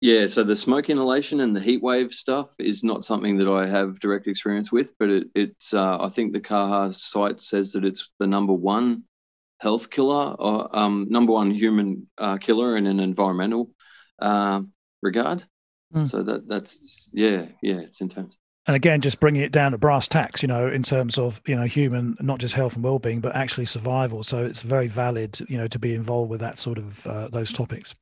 yeah, 0.00 0.26
so 0.26 0.42
the 0.42 0.56
smoke 0.56 0.88
inhalation 0.88 1.40
and 1.40 1.54
the 1.54 1.60
heat 1.60 1.82
wave 1.82 2.14
stuff 2.14 2.54
is 2.58 2.84
not 2.84 3.04
something 3.04 3.36
that 3.36 3.48
I 3.48 3.66
have 3.66 4.00
direct 4.00 4.28
experience 4.28 4.72
with, 4.72 4.94
but 4.98 5.10
it, 5.10 5.26
it's, 5.34 5.74
uh, 5.74 5.98
I 6.00 6.08
think 6.08 6.32
the 6.32 6.40
CAHA 6.40 6.94
site 6.94 7.40
says 7.42 7.72
that 7.72 7.84
it's 7.84 8.10
the 8.18 8.26
number 8.26 8.54
one 8.54 9.02
health 9.58 9.90
killer 9.90 10.34
or 10.38 10.76
um, 10.76 11.06
number 11.10 11.32
one 11.32 11.50
human 11.50 12.08
uh, 12.16 12.38
killer 12.38 12.76
in 12.76 12.86
an 12.86 13.00
environmental 13.00 13.70
uh, 14.20 14.62
regard. 15.02 15.44
Mm. 15.94 16.08
So 16.10 16.22
that 16.22 16.48
that's 16.48 17.08
yeah 17.12 17.46
yeah 17.62 17.80
it's 17.80 18.00
intense. 18.00 18.36
And 18.68 18.76
again, 18.76 19.00
just 19.00 19.18
bringing 19.18 19.40
it 19.40 19.50
down 19.50 19.72
to 19.72 19.78
brass 19.78 20.08
tacks, 20.08 20.42
you 20.42 20.46
know, 20.46 20.68
in 20.68 20.82
terms 20.82 21.16
of 21.16 21.40
you 21.46 21.56
know 21.56 21.64
human, 21.64 22.18
not 22.20 22.38
just 22.38 22.54
health 22.54 22.74
and 22.74 22.84
well-being, 22.84 23.20
but 23.20 23.34
actually 23.34 23.64
survival. 23.64 24.22
So 24.22 24.44
it's 24.44 24.60
very 24.60 24.86
valid, 24.86 25.40
you 25.48 25.56
know, 25.56 25.66
to 25.68 25.78
be 25.78 25.94
involved 25.94 26.30
with 26.30 26.40
that 26.40 26.58
sort 26.58 26.76
of 26.76 27.06
uh, 27.06 27.28
those 27.28 27.50
topics. 27.50 27.94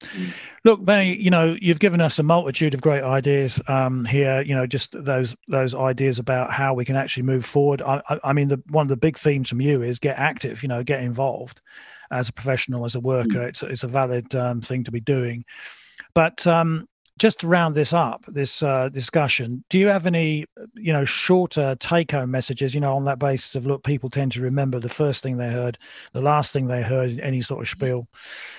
Look, 0.65 0.85
Benny, 0.85 1.15
you 1.23 1.31
know, 1.31 1.57
you've 1.63 1.79
given 1.79 2.01
us 2.01 2.19
a 2.19 2.25
multitude 2.25 2.75
of 2.75 2.81
great 2.81 3.05
ideas 3.05 3.61
um, 3.69 4.05
here. 4.07 4.41
You 4.41 4.57
know, 4.57 4.67
just 4.67 4.91
those 4.93 5.37
those 5.47 5.73
ideas 5.73 6.19
about 6.19 6.51
how 6.51 6.75
we 6.75 6.85
can 6.85 6.97
actually 6.97 7.27
move 7.27 7.45
forward. 7.45 7.81
I, 7.81 8.03
I, 8.09 8.19
I 8.25 8.33
mean, 8.33 8.49
the 8.49 8.61
one 8.71 8.87
of 8.87 8.89
the 8.89 8.97
big 8.97 9.17
themes 9.17 9.49
from 9.49 9.61
you 9.61 9.83
is 9.83 10.01
get 10.01 10.19
active. 10.19 10.65
You 10.65 10.69
know, 10.69 10.83
get 10.83 11.01
involved 11.01 11.61
as 12.11 12.29
a 12.29 12.33
professional, 12.33 12.85
as 12.85 12.97
a 12.97 13.01
worker. 13.01 13.39
Mm. 13.39 13.49
It's 13.49 13.63
it's 13.63 13.85
a 13.85 13.89
valid 13.89 14.35
um, 14.35 14.61
thing 14.63 14.83
to 14.83 14.91
be 14.91 15.01
doing. 15.01 15.45
But 16.13 16.45
um, 16.45 16.89
just 17.19 17.41
to 17.41 17.47
round 17.47 17.75
this 17.75 17.93
up, 17.93 18.27
this 18.29 18.63
uh, 18.63 18.91
discussion, 18.91 19.65
do 19.71 19.79
you 19.79 19.87
have 19.89 20.07
any, 20.07 20.45
you 20.75 20.93
know, 20.93 21.05
shorter 21.05 21.75
take-home 21.77 22.31
messages? 22.31 22.75
You 22.75 22.81
know, 22.83 22.95
on 22.95 23.05
that 23.05 23.19
basis 23.19 23.55
of 23.55 23.67
look, 23.67 23.85
people 23.85 24.11
tend 24.11 24.33
to 24.33 24.43
remember 24.43 24.81
the 24.81 24.91
first 24.91 25.23
thing 25.23 25.39
they 25.39 25.51
heard, 25.51 25.79
the 26.13 26.21
last 26.21 26.53
thing 26.53 26.67
they 26.67 26.83
heard, 26.83 27.11
in 27.11 27.21
any 27.21 27.41
sort 27.41 27.63
of 27.63 27.69
spiel. 27.69 28.07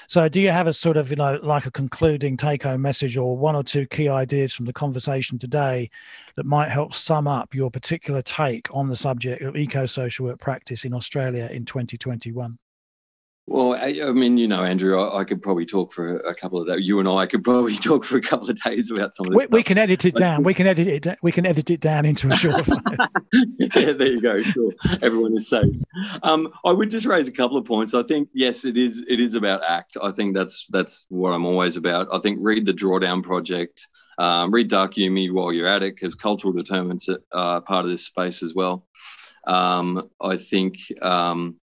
So, 0.08 0.28
do 0.28 0.40
you 0.40 0.50
have 0.50 0.68
a 0.68 0.74
sort 0.74 0.98
of, 0.98 1.12
you 1.12 1.18
know, 1.18 1.40
like 1.44 1.68
a 1.68 1.72
concluding 1.72 2.36
take-home 2.36 2.82
message, 2.82 3.16
or 3.16 3.38
one 3.38 3.56
or 3.56 3.64
two 3.64 3.86
key 3.86 4.10
ideas 4.10 4.54
from 4.54 4.66
the 4.66 4.74
conversation 4.74 5.38
today 5.38 5.90
that 6.36 6.48
might 6.48 6.70
help 6.70 6.96
sum 6.96 7.28
up 7.28 7.54
your 7.54 7.70
particular 7.70 8.24
take 8.24 8.68
on 8.76 8.90
the 8.90 8.96
subject 8.96 9.44
of 9.44 9.56
eco-social 9.56 10.26
work 10.26 10.40
practice 10.40 10.84
in 10.84 10.94
Australia 10.94 11.48
in 11.52 11.64
2021? 11.64 12.58
Well, 13.50 13.76
I, 13.76 14.02
I, 14.06 14.12
mean, 14.12 14.38
you 14.38 14.46
know, 14.46 14.66
Andrew, 14.66 15.00
I, 15.00 15.22
I, 15.22 15.24
could 15.24 15.42
probably 15.42 15.66
talk 15.66 15.94
for 15.94 16.18
a 16.20 16.36
couple 16.36 16.60
of 16.60 16.68
that. 16.68 16.84
You 16.84 17.00
and 17.00 17.08
I 17.08 17.26
could 17.26 17.46
probably 17.46 17.76
talk 17.78 18.04
for 18.04 18.18
a 18.18 18.22
couple 18.22 18.50
of 18.50 18.62
days 18.62 18.92
about 18.92 19.16
some 19.16 19.28
of 19.28 19.32
this. 19.32 19.48
We, 19.50 19.60
we 19.60 19.64
can 19.64 19.78
edit 19.78 20.04
it 20.04 20.16
down. 20.16 20.44
We 20.44 20.54
can 20.54 20.68
edit 20.68 20.88
it. 20.88 21.18
We 21.24 21.32
can 21.32 21.46
edit 21.46 21.70
it 21.70 21.80
down 21.80 22.06
into 22.06 22.30
a 22.30 22.36
short 22.36 22.66
file. 22.66 22.82
yeah, 23.32 23.94
there 23.94 24.08
you 24.08 24.22
go. 24.22 24.42
Sure, 24.42 24.74
everyone 25.02 25.34
is 25.34 25.48
safe. 25.48 25.74
Um, 26.24 26.50
I 26.66 26.74
would 26.74 26.92
just 26.92 27.06
raise 27.06 27.30
a 27.30 27.32
couple 27.32 27.56
of 27.56 27.64
points. 27.64 27.94
I 27.94 28.04
think 28.04 28.28
yes, 28.34 28.66
it 28.66 28.76
is. 28.76 29.06
It 29.08 29.22
is 29.22 29.36
about 29.36 29.64
ACT. 29.64 29.96
I 30.04 30.12
think 30.12 30.36
that's 30.36 30.66
that's 30.70 31.06
what 31.08 31.30
I'm 31.30 31.46
always 31.46 31.78
about. 31.78 32.10
I 32.12 32.20
think 32.20 32.40
read 32.42 32.66
the 32.66 32.74
Drawdown 32.74 33.24
Project. 33.24 33.88
Um, 34.18 34.52
read 34.52 34.68
Dark 34.68 34.98
Emu 34.98 35.34
while 35.34 35.54
you're 35.54 35.70
at 35.70 35.84
it, 35.84 35.96
because 35.96 36.16
cultural 36.16 36.52
determinants 36.52 37.08
are 37.32 37.62
part 37.62 37.86
of 37.86 37.92
this 37.92 38.06
space 38.08 38.44
as 38.44 38.54
well. 38.54 38.86
Um, 39.48 40.10
I 40.22 40.36
think. 40.36 40.80
Um, 41.02 41.56
uh, 41.60 41.67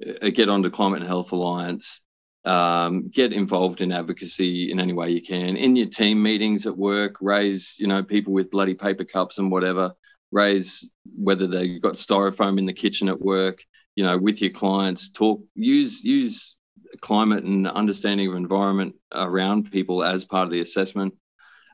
get 0.00 0.48
onto 0.48 0.70
Climate 0.70 1.00
and 1.00 1.08
Health 1.08 1.32
Alliance, 1.32 2.02
um, 2.44 3.08
get 3.08 3.32
involved 3.32 3.80
in 3.80 3.92
advocacy 3.92 4.70
in 4.70 4.78
any 4.78 4.92
way 4.92 5.10
you 5.10 5.22
can. 5.22 5.56
In 5.56 5.76
your 5.76 5.88
team 5.88 6.22
meetings 6.22 6.66
at 6.66 6.76
work, 6.76 7.16
raise 7.20 7.74
you 7.78 7.86
know 7.86 8.02
people 8.02 8.32
with 8.32 8.50
bloody 8.50 8.74
paper 8.74 9.04
cups 9.04 9.38
and 9.38 9.50
whatever. 9.50 9.92
Raise 10.32 10.92
whether 11.16 11.46
they've 11.46 11.80
got 11.80 11.94
styrofoam 11.94 12.58
in 12.58 12.66
the 12.66 12.72
kitchen 12.72 13.08
at 13.08 13.20
work. 13.20 13.62
You 13.94 14.04
know, 14.04 14.18
with 14.18 14.40
your 14.40 14.50
clients, 14.50 15.10
talk 15.10 15.40
use 15.54 16.04
use 16.04 16.56
climate 17.00 17.44
and 17.44 17.66
understanding 17.66 18.28
of 18.28 18.36
environment 18.36 18.94
around 19.12 19.70
people 19.70 20.04
as 20.04 20.24
part 20.24 20.44
of 20.44 20.50
the 20.50 20.60
assessment. 20.60 21.14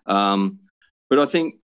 Um, 0.06 0.60
but 1.10 1.18
I 1.18 1.26
think 1.26 1.56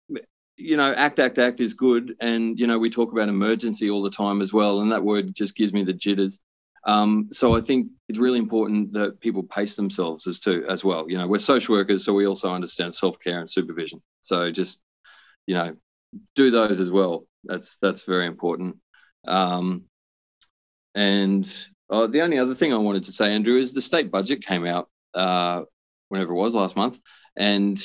you 0.58 0.76
know, 0.76 0.91
act, 0.91 1.20
act, 1.20 1.38
act 1.38 1.62
is 1.62 1.76
good. 1.76 2.15
And, 2.20 2.60
you 2.60 2.65
know, 2.65 2.80
we 2.80 2.89
talk 2.89 3.12
about 3.12 3.30
emergency 3.30 3.89
all 3.89 4.02
the 4.02 4.10
time 4.10 4.41
as 4.41 4.52
well. 4.52 4.82
And 4.82 4.91
that 4.91 5.04
word 5.04 5.34
just 5.36 5.56
gives 5.56 5.72
me 5.72 5.84
the 5.84 5.93
jitters. 5.93 6.41
Um, 6.88 7.28
so 7.32 7.56
I 7.56 7.62
think 7.62 7.89
it's 8.08 8.17
really 8.17 8.39
important 8.39 8.93
that 8.93 9.19
people 9.19 9.43
pace 9.43 9.76
themselves 9.76 10.26
as 10.26 10.39
to 10.41 10.65
as 10.67 10.84
well. 10.84 11.10
You 11.10 11.17
know, 11.17 11.28
we're 11.28 11.38
social 11.38 11.76
workers, 11.76 12.04
so 12.06 12.13
we 12.13 12.26
also 12.26 12.52
understand 12.52 12.93
self 12.93 13.19
care 13.19 13.39
and 13.39 13.50
supervision. 13.50 14.02
So 14.21 14.52
just 14.52 14.82
you 15.47 15.56
know, 15.56 15.76
do 16.36 16.52
those 16.52 16.80
as 16.80 16.91
well. 16.91 17.26
That's 17.43 17.78
that's 17.82 18.04
very 18.04 18.28
important. 18.28 18.78
Um, 19.28 19.86
and 20.95 21.45
uh, 21.89 22.08
the 22.08 22.21
only 22.21 22.39
other 22.39 22.56
thing 22.56 22.73
I 22.73 22.78
wanted 22.78 23.04
to 23.06 23.12
say, 23.12 23.34
Andrew, 23.34 23.58
is 23.58 23.73
the 23.73 23.82
state 23.82 24.12
budget 24.12 24.45
came 24.45 24.65
out 24.65 24.89
uh, 25.13 25.63
whenever 26.10 26.34
it 26.34 26.38
was 26.38 26.56
last 26.56 26.76
month, 26.76 27.00
and 27.36 27.78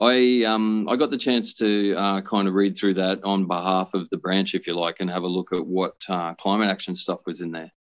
I 0.00 0.44
um 0.44 0.88
I 0.88 0.96
got 0.96 1.10
the 1.10 1.18
chance 1.18 1.54
to 1.54 1.94
uh, 1.94 2.20
kind 2.22 2.48
of 2.48 2.54
read 2.54 2.76
through 2.76 2.94
that 2.94 3.24
on 3.24 3.46
behalf 3.46 3.94
of 3.94 4.08
the 4.10 4.18
branch, 4.18 4.54
if 4.54 4.66
you 4.66 4.74
like, 4.74 4.96
and 5.00 5.10
have 5.10 5.22
a 5.22 5.28
look 5.28 5.52
at 5.52 5.66
what 5.66 5.96
uh, 6.08 6.34
climate 6.34 6.70
action 6.70 6.94
stuff 6.94 7.20
was 7.26 7.40
in 7.40 7.50
there. 7.52 7.72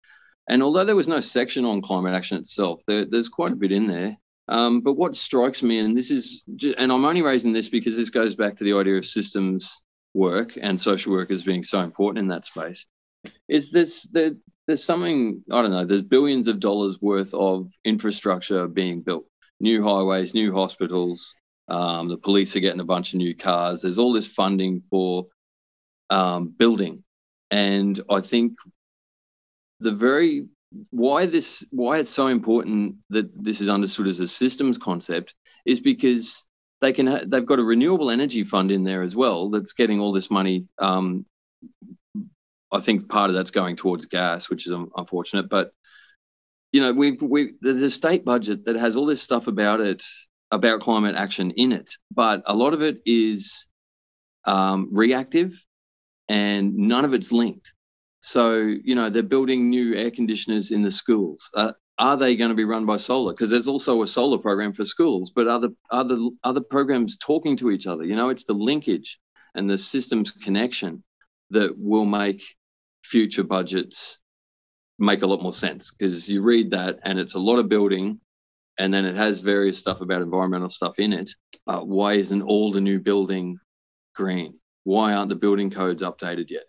And 0.49 0.63
although 0.63 0.85
there 0.85 0.97
was 0.97 1.09
no 1.09 1.21
section 1.21 1.65
on 1.65 1.83
climate 1.83 2.15
action 2.15 2.37
itself, 2.39 2.83
there, 2.87 3.05
there's 3.05 3.29
quite 3.29 3.51
a 3.51 3.57
bit 3.57 3.73
in 3.73 3.87
there. 3.87 4.17
Um, 4.47 4.83
but 4.83 4.95
what 4.95 5.17
strikes 5.17 5.63
me, 5.63 5.79
and 5.79 5.97
this 5.97 6.11
is, 6.11 6.45
and 6.77 6.93
I'm 6.93 7.05
only 7.05 7.23
raising 7.23 7.53
this 7.53 7.71
because 7.71 7.97
this 7.97 8.11
goes 8.11 8.35
back 8.35 8.57
to 8.57 8.65
the 8.65 8.75
idea 8.75 8.97
of 8.97 9.07
systems 9.07 9.81
work 10.13 10.59
and 10.61 10.79
social 10.79 11.13
workers 11.13 11.43
being 11.43 11.65
so 11.65 11.81
important 11.81 12.19
in 12.19 12.29
that 12.29 12.45
space, 12.45 12.85
is 13.49 13.71
this 13.71 14.03
there, 14.13 14.33
there's 14.67 14.85
something 14.85 15.43
I 15.51 15.63
don't 15.63 15.71
know. 15.71 15.87
There's 15.87 16.03
billions 16.03 16.47
of 16.47 16.61
dollars 16.61 17.01
worth 17.01 17.33
of 17.33 17.71
infrastructure 17.85 18.69
being 18.69 19.01
built, 19.01 19.25
new 19.61 19.83
highways, 19.83 20.35
new 20.35 20.53
hospitals, 20.53 21.35
um, 21.69 22.09
the 22.09 22.19
police 22.19 22.55
are 22.57 22.61
getting 22.61 22.81
a 22.81 22.85
bunch 22.85 23.13
of 23.13 23.19
new 23.19 23.35
cars. 23.35 23.83
There's 23.83 23.99
all 23.99 24.13
this 24.13 24.29
funding 24.29 24.83
for 24.91 25.27
um, 26.11 26.49
building, 26.49 27.03
and 27.51 27.99
I 28.11 28.21
think 28.21 28.55
the 29.85 29.93
very 29.93 30.47
why 30.91 31.27
this 31.27 31.65
why 31.71 31.99
it's 31.99 32.11
so 32.11 32.27
important 32.27 32.97
that 33.11 33.31
this 33.41 33.61
is 33.61 33.69
understood 33.69 34.09
as 34.09 34.19
a 34.19 34.27
systems 34.27 34.77
concept 34.77 35.35
is 35.65 35.79
because 35.79 36.45
they 36.81 36.93
can 36.93 37.07
ha- 37.07 37.25
they've 37.27 37.47
got 37.47 37.61
a 37.61 37.65
renewable 37.65 38.11
energy 38.11 38.43
fund 38.43 38.73
in 38.73 38.83
there 38.83 39.03
as 39.03 39.15
well 39.15 39.51
that's 39.51 39.73
getting 39.73 40.01
all 40.01 40.13
this 40.13 40.31
money. 40.31 40.67
Um, 40.79 41.25
I 42.73 42.81
think 42.81 43.09
part 43.09 43.31
of 43.31 43.37
that's 43.37 43.53
going 43.53 43.77
towards 43.77 44.07
gas, 44.07 44.51
which 44.51 44.67
is 44.67 44.75
unfortunate, 44.97 45.49
but 45.49 45.71
you 46.73 46.81
know 46.81 46.93
we 46.93 47.13
we 47.13 47.53
there's 47.61 47.83
a 47.83 47.91
state 47.91 48.25
budget 48.25 48.65
that 48.65 48.75
has 48.75 48.97
all 48.97 49.07
this 49.07 49.23
stuff 49.23 49.47
about 49.47 49.81
it 49.81 50.03
about 50.51 50.81
climate 50.81 51.15
action 51.15 51.53
in 51.53 51.73
it, 51.73 51.91
but 52.11 52.43
a 52.47 52.55
lot 52.55 52.75
of 52.75 52.83
it 52.83 52.99
is 53.07 53.67
um, 54.45 54.89
reactive 54.93 55.53
and 56.29 56.75
none 56.75 57.05
of 57.05 57.15
it's 57.15 57.31
linked. 57.31 57.73
So, 58.25 58.55
you 58.57 58.95
know, 58.95 59.11
they're 59.11 59.23
building 59.23 59.69
new 59.69 59.95
air 59.95 60.11
conditioners 60.11 60.71
in 60.71 60.81
the 60.81 60.91
schools. 60.91 61.51
Uh, 61.53 61.73
are 61.99 62.17
they 62.17 62.37
going 62.37 62.49
to 62.49 62.55
be 62.55 62.65
run 62.65 62.87
by 62.87 62.97
solar? 62.97 63.35
Because 63.35 63.51
there's 63.51 63.69
also 63.69 64.03
a 64.03 64.07
solar 64.07 64.39
program 64.39 64.73
for 64.73 64.87
schools, 64.87 65.31
but 65.31 65.47
other 65.47 65.69
other 65.91 66.17
other 66.43 66.63
programs 66.63 67.19
talking 67.19 67.55
to 67.59 67.71
each 67.71 67.87
other. 67.87 68.03
You 68.03 68.17
know, 68.17 68.31
it's 68.31 68.45
the 68.45 68.55
linkage 68.55 69.21
and 69.55 69.69
the 69.69 69.77
systems 69.77 70.33
connection 70.33 71.05
that 71.51 71.79
will 71.79 72.07
make 72.07 72.43
future 73.03 73.45
budgets 73.45 74.21
make 74.99 75.21
a 75.21 75.27
lot 75.27 75.43
more 75.43 75.53
sense. 75.53 75.93
Because 75.93 76.27
you 76.27 76.41
read 76.41 76.71
that 76.71 77.01
and 77.05 77.19
it's 77.19 77.35
a 77.35 77.39
lot 77.39 77.59
of 77.59 77.69
building 77.69 78.21
and 78.79 78.93
then 78.93 79.05
it 79.05 79.17
has 79.17 79.41
various 79.41 79.79
stuff 79.79 80.01
about 80.01 80.23
environmental 80.23 80.71
stuff 80.71 80.99
in 80.99 81.13
it. 81.13 81.31
Why 81.67 82.15
isn't 82.15 82.41
all 82.41 82.73
the 82.73 82.81
new 82.81 83.01
building 83.01 83.59
green? 84.15 84.59
Why 84.85 85.13
aren't 85.13 85.29
the 85.29 85.37
building 85.37 85.69
codes 85.69 86.03
updated 86.03 86.49
yet? 86.49 86.65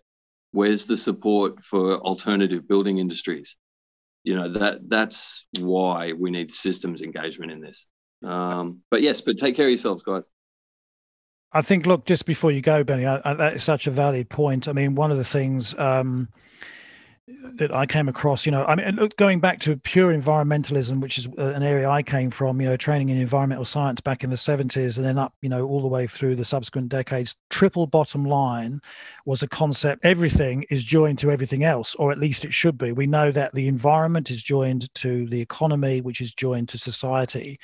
Where's 0.56 0.86
the 0.86 0.96
support 0.96 1.62
for 1.62 1.98
alternative 1.98 2.66
building 2.66 2.96
industries? 2.96 3.56
You 4.24 4.36
know 4.36 4.54
that 4.54 4.88
that's 4.88 5.46
why 5.58 6.14
we 6.14 6.30
need 6.30 6.50
systems 6.50 7.02
engagement 7.02 7.52
in 7.52 7.60
this. 7.60 7.88
Um, 8.24 8.80
but 8.90 9.02
yes, 9.02 9.20
but 9.20 9.36
take 9.36 9.54
care 9.54 9.66
of 9.66 9.70
yourselves, 9.70 10.02
guys. 10.02 10.30
I 11.52 11.60
think, 11.60 11.84
look, 11.84 12.06
just 12.06 12.24
before 12.24 12.52
you 12.52 12.62
go, 12.62 12.82
Benny, 12.84 13.04
I, 13.04 13.20
I, 13.22 13.34
that 13.34 13.56
is 13.56 13.64
such 13.64 13.86
a 13.86 13.90
valid 13.90 14.30
point. 14.30 14.66
I 14.66 14.72
mean, 14.72 14.94
one 14.94 15.10
of 15.10 15.18
the 15.18 15.24
things 15.24 15.78
um, 15.78 16.28
that 17.54 17.74
I 17.74 17.86
came 17.86 18.08
across, 18.08 18.46
you 18.46 18.52
know, 18.52 18.64
I 18.66 18.76
mean, 18.76 19.10
going 19.16 19.40
back 19.40 19.58
to 19.60 19.76
pure 19.76 20.12
environmentalism, 20.12 21.00
which 21.00 21.18
is 21.18 21.26
uh, 21.38 21.46
an 21.46 21.64
area 21.64 21.90
I 21.90 22.00
came 22.00 22.30
from, 22.30 22.60
you 22.60 22.68
know, 22.68 22.76
training 22.76 23.08
in 23.08 23.16
environmental 23.16 23.64
science 23.64 24.00
back 24.00 24.22
in 24.22 24.30
the 24.30 24.36
70s 24.36 24.96
and 24.96 25.04
then 25.04 25.18
up, 25.18 25.34
you 25.42 25.48
know, 25.48 25.66
all 25.66 25.80
the 25.80 25.88
way 25.88 26.06
through 26.06 26.36
the 26.36 26.44
subsequent 26.44 26.88
decades. 26.88 27.34
Triple 27.50 27.88
bottom 27.88 28.24
line 28.24 28.80
was 29.24 29.42
a 29.42 29.48
concept. 29.48 30.04
Everything 30.04 30.66
is 30.70 30.84
joined 30.84 31.18
to 31.18 31.32
everything 31.32 31.64
else, 31.64 31.96
or 31.96 32.12
at 32.12 32.18
least 32.18 32.44
it 32.44 32.54
should 32.54 32.78
be. 32.78 32.92
We 32.92 33.08
know 33.08 33.32
that 33.32 33.52
the 33.54 33.66
environment 33.66 34.30
is 34.30 34.40
joined 34.40 34.94
to 34.94 35.26
the 35.26 35.40
economy, 35.40 36.00
which 36.00 36.20
is 36.20 36.32
joined 36.32 36.68
to 36.68 36.78
society 36.78 37.58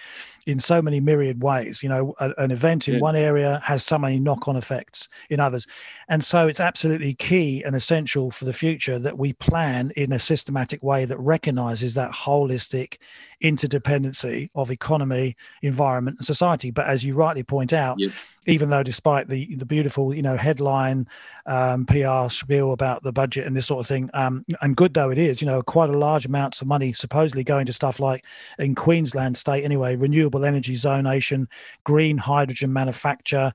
in 0.46 0.60
so 0.60 0.82
many 0.82 1.00
myriad 1.00 1.42
ways. 1.42 1.82
You 1.82 1.88
know, 1.88 2.14
a, 2.18 2.30
an 2.38 2.50
event 2.50 2.88
in 2.88 2.94
yeah. 2.94 3.00
one 3.00 3.16
area 3.16 3.60
has 3.64 3.84
so 3.84 3.98
many 3.98 4.18
knock 4.18 4.48
on 4.48 4.56
effects 4.56 5.08
in 5.30 5.40
others. 5.40 5.66
And 6.08 6.24
so 6.24 6.46
it's 6.46 6.60
absolutely 6.60 7.14
key 7.14 7.62
and 7.64 7.74
essential 7.74 8.30
for 8.30 8.44
the 8.44 8.52
future 8.52 8.98
that 8.98 9.18
we 9.18 9.32
plan 9.32 9.92
in 9.96 10.12
a 10.12 10.18
systematic 10.18 10.82
way 10.82 11.04
that 11.04 11.18
recognizes 11.18 11.94
that 11.94 12.12
holistic 12.12 12.98
interdependency 13.42 14.48
of 14.54 14.70
economy, 14.70 15.36
environment, 15.62 16.18
and 16.18 16.26
society. 16.26 16.70
But 16.70 16.86
as 16.86 17.04
you 17.04 17.14
rightly 17.14 17.42
point 17.42 17.72
out, 17.72 17.98
yep. 17.98 18.12
even 18.46 18.70
though 18.70 18.82
despite 18.82 19.28
the 19.28 19.54
the 19.56 19.64
beautiful 19.64 20.14
you 20.14 20.22
know 20.22 20.36
headline 20.36 21.08
um, 21.46 21.84
PR 21.86 22.30
spiel 22.30 22.72
about 22.72 23.02
the 23.02 23.12
budget 23.12 23.46
and 23.46 23.56
this 23.56 23.66
sort 23.66 23.80
of 23.80 23.86
thing, 23.88 24.10
um, 24.14 24.44
and 24.60 24.76
good 24.76 24.94
though 24.94 25.10
it 25.10 25.18
is, 25.18 25.40
you 25.40 25.46
know, 25.46 25.62
quite 25.62 25.90
a 25.90 25.98
large 25.98 26.24
amounts 26.24 26.60
of 26.62 26.68
money 26.68 26.92
supposedly 26.92 27.44
going 27.44 27.66
to 27.66 27.72
stuff 27.72 27.98
like 28.00 28.24
in 28.58 28.74
Queensland 28.74 29.36
state 29.36 29.64
anyway, 29.64 29.96
renewable 29.96 30.31
energy 30.40 30.74
zonation, 30.74 31.46
green 31.84 32.18
hydrogen 32.18 32.72
manufacture 32.72 33.52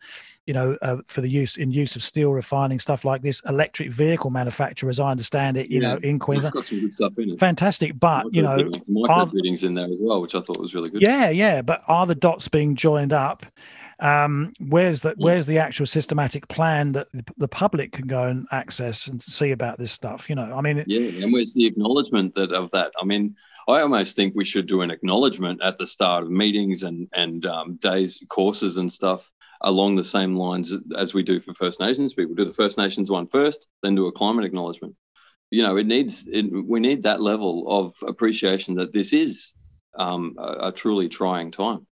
you 0.47 0.53
know, 0.53 0.77
uh, 0.81 0.95
for 1.05 1.19
the 1.19 1.27
use 1.27 1.57
in 1.57 1.71
use 1.71 1.97
of 1.97 2.01
steel 2.01 2.31
refining 2.31 2.79
stuff 2.79 3.03
like 3.03 3.21
this, 3.21 3.41
electric 3.47 3.91
vehicle 3.91 4.29
manufacture, 4.29 4.89
as 4.89 4.97
I 4.97 5.11
understand 5.11 5.57
it, 5.57 5.69
you 5.69 5.81
yeah, 5.81 5.95
know, 5.95 5.99
in 6.01 6.19
Queensland. 6.19 6.53
got 6.53 6.65
some 6.65 6.79
good 6.79 6.93
stuff 6.93 7.13
in 7.17 7.33
it. 7.33 7.39
Fantastic, 7.39 7.99
but 7.99 8.33
you 8.33 8.41
know, 8.41 8.69
micro 8.87 9.25
readings 9.25 9.65
in 9.65 9.73
there 9.73 9.85
as 9.85 9.97
well, 9.99 10.21
which 10.21 10.35
I 10.35 10.41
thought 10.41 10.59
was 10.59 10.73
really 10.73 10.89
good. 10.89 11.01
Yeah, 11.01 11.29
yeah, 11.29 11.61
but 11.61 11.81
are 11.89 12.07
the 12.07 12.15
dots 12.15 12.47
being 12.47 12.77
joined 12.77 13.11
up? 13.11 13.45
Um, 13.99 14.53
where's 14.59 15.01
the 15.01 15.15
where's 15.17 15.47
the 15.47 15.57
actual 15.57 15.85
systematic 15.85 16.47
plan 16.47 16.93
that 16.93 17.07
the 17.37 17.47
public 17.47 17.91
can 17.91 18.07
go 18.07 18.23
and 18.23 18.47
access 18.51 19.07
and 19.07 19.21
see 19.21 19.51
about 19.51 19.79
this 19.79 19.91
stuff? 19.91 20.29
You 20.29 20.35
know, 20.35 20.55
I 20.55 20.61
mean, 20.61 20.81
yeah, 20.87 21.23
and 21.23 21.33
where's 21.33 21.53
the 21.53 21.65
acknowledgement 21.65 22.35
that 22.35 22.53
of 22.53 22.71
that? 22.71 22.93
I 23.01 23.03
mean, 23.03 23.35
I 23.67 23.82
almost 23.82 24.15
think 24.15 24.34
we 24.34 24.45
should 24.45 24.67
do 24.67 24.82
an 24.82 24.91
acknowledgement 24.91 25.62
at 25.62 25.77
the 25.77 25.88
start 25.88 26.23
of 26.23 26.30
meetings 26.30 26.84
and 26.84 27.08
and 27.13 27.45
um, 27.45 27.75
days 27.75 28.23
courses 28.30 28.77
and 28.77 28.91
stuff 28.91 29.30
along 29.62 29.95
the 29.95 30.03
same 30.03 30.36
lines 30.36 30.75
as 30.97 31.13
we 31.13 31.23
do 31.23 31.39
for 31.39 31.53
First 31.53 31.80
Nations 31.80 32.13
people. 32.13 32.36
Do 32.36 32.45
the 32.45 32.53
First 32.53 32.77
Nations 32.77 33.10
one 33.10 33.27
first, 33.27 33.67
then 33.84 33.95
do 33.95 34.08
a 34.08 34.12
climate 34.12 34.45
acknowledgement. 34.45 34.95
You 35.49 35.63
know, 35.63 35.77
it 35.77 35.88
needs 35.88 36.27
it, 36.27 36.45
we 36.51 36.80
need 36.80 37.03
that 37.03 37.21
level 37.21 37.65
of 37.67 37.95
appreciation 38.08 38.75
that 38.75 38.93
this 38.93 39.13
is 39.13 39.56
um, 39.97 40.36
a, 40.38 40.67
a 40.67 40.71
truly 40.71 41.10
trying 41.10 41.51
time. 41.51 41.88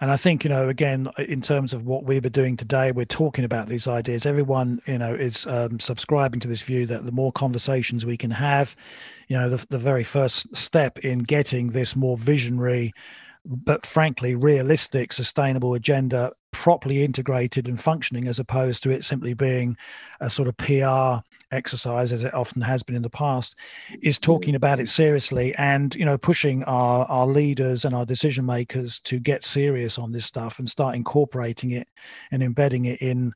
And 0.00 0.10
I 0.10 0.16
think, 0.16 0.44
you 0.44 0.50
know, 0.50 0.68
again, 0.68 1.08
in 1.18 1.40
terms 1.40 1.72
of 1.72 1.86
what 1.86 2.04
we 2.04 2.20
were 2.20 2.28
doing 2.28 2.56
today, 2.56 2.92
we're 2.92 3.04
talking 3.04 3.44
about 3.44 3.68
these 3.68 3.88
ideas. 3.88 4.26
Everyone, 4.26 4.80
you 4.86 4.98
know, 4.98 5.14
is 5.14 5.46
um, 5.46 5.80
subscribing 5.80 6.40
to 6.40 6.48
this 6.48 6.62
view 6.62 6.86
that 6.86 7.04
the 7.04 7.12
more 7.12 7.32
conversations 7.32 8.04
we 8.04 8.16
can 8.16 8.30
have, 8.30 8.76
you 9.28 9.36
know, 9.36 9.48
the, 9.48 9.66
the 9.70 9.78
very 9.78 10.04
first 10.04 10.54
step 10.56 10.98
in 10.98 11.20
getting 11.20 11.68
this 11.68 11.96
more 11.96 12.16
visionary, 12.16 12.92
but 13.44 13.86
frankly 13.86 14.34
realistic, 14.34 15.12
sustainable 15.12 15.74
agenda 15.74 16.32
properly 16.54 17.02
integrated 17.02 17.66
and 17.66 17.80
functioning 17.80 18.28
as 18.28 18.38
opposed 18.38 18.82
to 18.82 18.90
it 18.90 19.04
simply 19.04 19.34
being 19.34 19.76
a 20.20 20.30
sort 20.30 20.46
of 20.46 20.56
PR 20.56 21.26
exercise 21.50 22.12
as 22.12 22.22
it 22.22 22.32
often 22.32 22.62
has 22.62 22.82
been 22.82 22.94
in 22.94 23.02
the 23.02 23.10
past 23.10 23.56
is 24.02 24.20
talking 24.20 24.54
about 24.54 24.78
it 24.78 24.88
seriously 24.88 25.54
and 25.56 25.94
you 25.96 26.04
know 26.04 26.16
pushing 26.16 26.62
our 26.64 27.04
our 27.06 27.26
leaders 27.26 27.84
and 27.84 27.92
our 27.92 28.06
decision 28.06 28.46
makers 28.46 29.00
to 29.00 29.18
get 29.18 29.44
serious 29.44 29.98
on 29.98 30.12
this 30.12 30.26
stuff 30.26 30.60
and 30.60 30.70
start 30.70 30.94
incorporating 30.94 31.72
it 31.72 31.88
and 32.30 32.42
embedding 32.42 32.84
it 32.84 33.00
in 33.02 33.32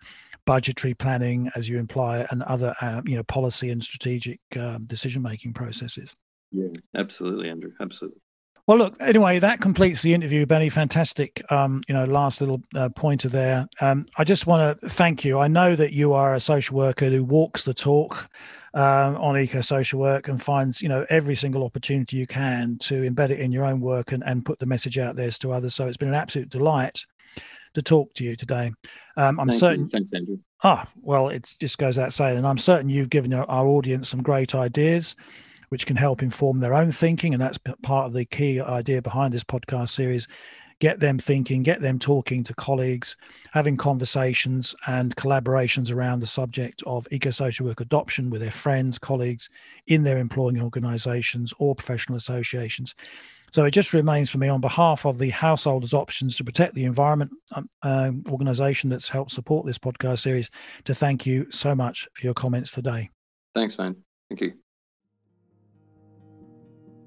budgetary 0.46 0.94
planning 0.94 1.50
as 1.56 1.68
you 1.68 1.76
imply 1.76 2.24
and 2.30 2.42
other 2.44 2.72
uh, 2.80 3.02
you 3.04 3.16
know 3.16 3.24
policy 3.24 3.70
and 3.70 3.82
strategic 3.82 4.40
um, 4.56 4.84
decision 4.84 5.20
making 5.20 5.52
processes. 5.52 6.14
Yeah. 6.52 6.68
Absolutely 6.96 7.50
andrew. 7.50 7.72
Absolutely 7.80 8.20
well, 8.68 8.76
look. 8.76 8.96
Anyway, 9.00 9.38
that 9.38 9.62
completes 9.62 10.02
the 10.02 10.12
interview, 10.12 10.44
Benny. 10.44 10.68
Fantastic. 10.68 11.42
Um, 11.50 11.82
you 11.88 11.94
know, 11.94 12.04
last 12.04 12.42
little 12.42 12.60
uh, 12.74 12.90
pointer 12.90 13.30
there. 13.30 13.66
Um, 13.80 14.04
I 14.18 14.24
just 14.24 14.46
want 14.46 14.78
to 14.78 14.88
thank 14.90 15.24
you. 15.24 15.38
I 15.38 15.48
know 15.48 15.74
that 15.74 15.94
you 15.94 16.12
are 16.12 16.34
a 16.34 16.40
social 16.40 16.76
worker 16.76 17.08
who 17.08 17.24
walks 17.24 17.64
the 17.64 17.72
talk 17.72 18.28
um, 18.74 19.16
on 19.16 19.38
eco 19.38 19.62
social 19.62 19.98
work 19.98 20.28
and 20.28 20.40
finds 20.40 20.82
you 20.82 20.88
know 20.90 21.06
every 21.08 21.34
single 21.34 21.64
opportunity 21.64 22.18
you 22.18 22.26
can 22.26 22.76
to 22.80 23.04
embed 23.04 23.30
it 23.30 23.40
in 23.40 23.52
your 23.52 23.64
own 23.64 23.80
work 23.80 24.12
and, 24.12 24.22
and 24.24 24.44
put 24.44 24.58
the 24.58 24.66
message 24.66 24.98
out 24.98 25.16
there 25.16 25.30
to 25.30 25.50
others. 25.50 25.74
So 25.74 25.86
it's 25.86 25.96
been 25.96 26.08
an 26.08 26.14
absolute 26.14 26.50
delight 26.50 27.00
to 27.72 27.80
talk 27.80 28.12
to 28.14 28.24
you 28.24 28.36
today. 28.36 28.70
Um, 29.16 29.40
I'm 29.40 29.48
Thank 29.48 29.60
certain. 29.60 29.84
You. 29.84 29.88
Thanks, 29.88 30.12
Andrew. 30.12 30.36
Ah, 30.62 30.86
well, 31.00 31.30
it 31.30 31.54
just 31.58 31.78
goes 31.78 31.98
out 31.98 32.12
saying, 32.12 32.36
and 32.36 32.46
I'm 32.46 32.58
certain 32.58 32.90
you've 32.90 33.08
given 33.08 33.32
our 33.32 33.66
audience 33.66 34.10
some 34.10 34.22
great 34.22 34.54
ideas 34.54 35.14
which 35.68 35.86
can 35.86 35.96
help 35.96 36.22
inform 36.22 36.60
their 36.60 36.74
own 36.74 36.92
thinking. 36.92 37.34
And 37.34 37.42
that's 37.42 37.58
part 37.82 38.06
of 38.06 38.12
the 38.12 38.24
key 38.24 38.60
idea 38.60 39.02
behind 39.02 39.34
this 39.34 39.44
podcast 39.44 39.90
series 39.90 40.28
get 40.80 41.00
them 41.00 41.18
thinking, 41.18 41.62
get 41.62 41.80
them 41.80 41.98
talking 41.98 42.44
to 42.44 42.54
colleagues, 42.54 43.16
having 43.52 43.76
conversations 43.76 44.74
and 44.86 45.14
collaborations 45.16 45.92
around 45.92 46.20
the 46.20 46.26
subject 46.26 46.82
of 46.86 47.06
eco 47.10 47.30
social 47.30 47.66
work 47.66 47.80
adoption 47.80 48.30
with 48.30 48.40
their 48.40 48.50
friends, 48.50 48.98
colleagues 48.98 49.48
in 49.88 50.02
their 50.02 50.18
employing 50.18 50.60
organizations 50.60 51.52
or 51.58 51.74
professional 51.74 52.16
associations. 52.16 52.94
So 53.50 53.64
it 53.64 53.70
just 53.70 53.94
remains 53.94 54.30
for 54.30 54.38
me 54.38 54.48
on 54.48 54.60
behalf 54.60 55.06
of 55.06 55.18
the 55.18 55.30
Householders 55.30 55.94
Options 55.94 56.36
to 56.36 56.44
Protect 56.44 56.74
the 56.74 56.84
Environment 56.84 57.32
um, 57.52 57.70
um, 57.82 58.22
organization 58.28 58.90
that's 58.90 59.08
helped 59.08 59.30
support 59.30 59.64
this 59.64 59.78
podcast 59.78 60.20
series 60.20 60.50
to 60.84 60.94
thank 60.94 61.24
you 61.24 61.46
so 61.50 61.74
much 61.74 62.06
for 62.12 62.26
your 62.26 62.34
comments 62.34 62.70
today. 62.70 63.08
Thanks, 63.54 63.78
man. 63.78 63.96
Thank 64.28 64.42
you. 64.42 64.67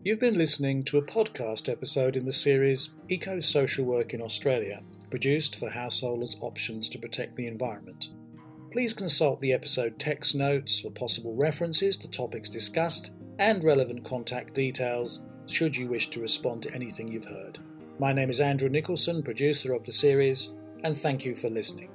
You've 0.03 0.19
been 0.19 0.35
listening 0.35 0.83
to 0.85 0.97
a 0.97 1.03
podcast 1.03 1.69
episode 1.69 2.17
in 2.17 2.25
the 2.25 2.31
series 2.31 2.95
Eco 3.07 3.39
Social 3.39 3.85
Work 3.85 4.15
in 4.15 4.21
Australia, 4.23 4.81
produced 5.11 5.59
for 5.59 5.69
householders' 5.69 6.37
options 6.41 6.89
to 6.89 6.97
protect 6.97 7.35
the 7.35 7.45
environment. 7.45 8.09
Please 8.71 8.95
consult 8.95 9.39
the 9.41 9.53
episode 9.53 9.99
text 9.99 10.35
notes 10.35 10.79
for 10.81 10.89
possible 10.89 11.35
references 11.35 11.97
to 11.97 12.09
topics 12.09 12.49
discussed 12.49 13.13
and 13.37 13.63
relevant 13.63 14.03
contact 14.03 14.55
details 14.55 15.23
should 15.45 15.77
you 15.77 15.87
wish 15.87 16.09
to 16.09 16.19
respond 16.19 16.63
to 16.63 16.73
anything 16.73 17.07
you've 17.07 17.25
heard. 17.25 17.59
My 17.99 18.11
name 18.11 18.31
is 18.31 18.41
Andrew 18.41 18.69
Nicholson, 18.69 19.21
producer 19.21 19.73
of 19.73 19.83
the 19.83 19.91
series, 19.91 20.55
and 20.83 20.97
thank 20.97 21.25
you 21.25 21.35
for 21.35 21.51
listening. 21.51 21.91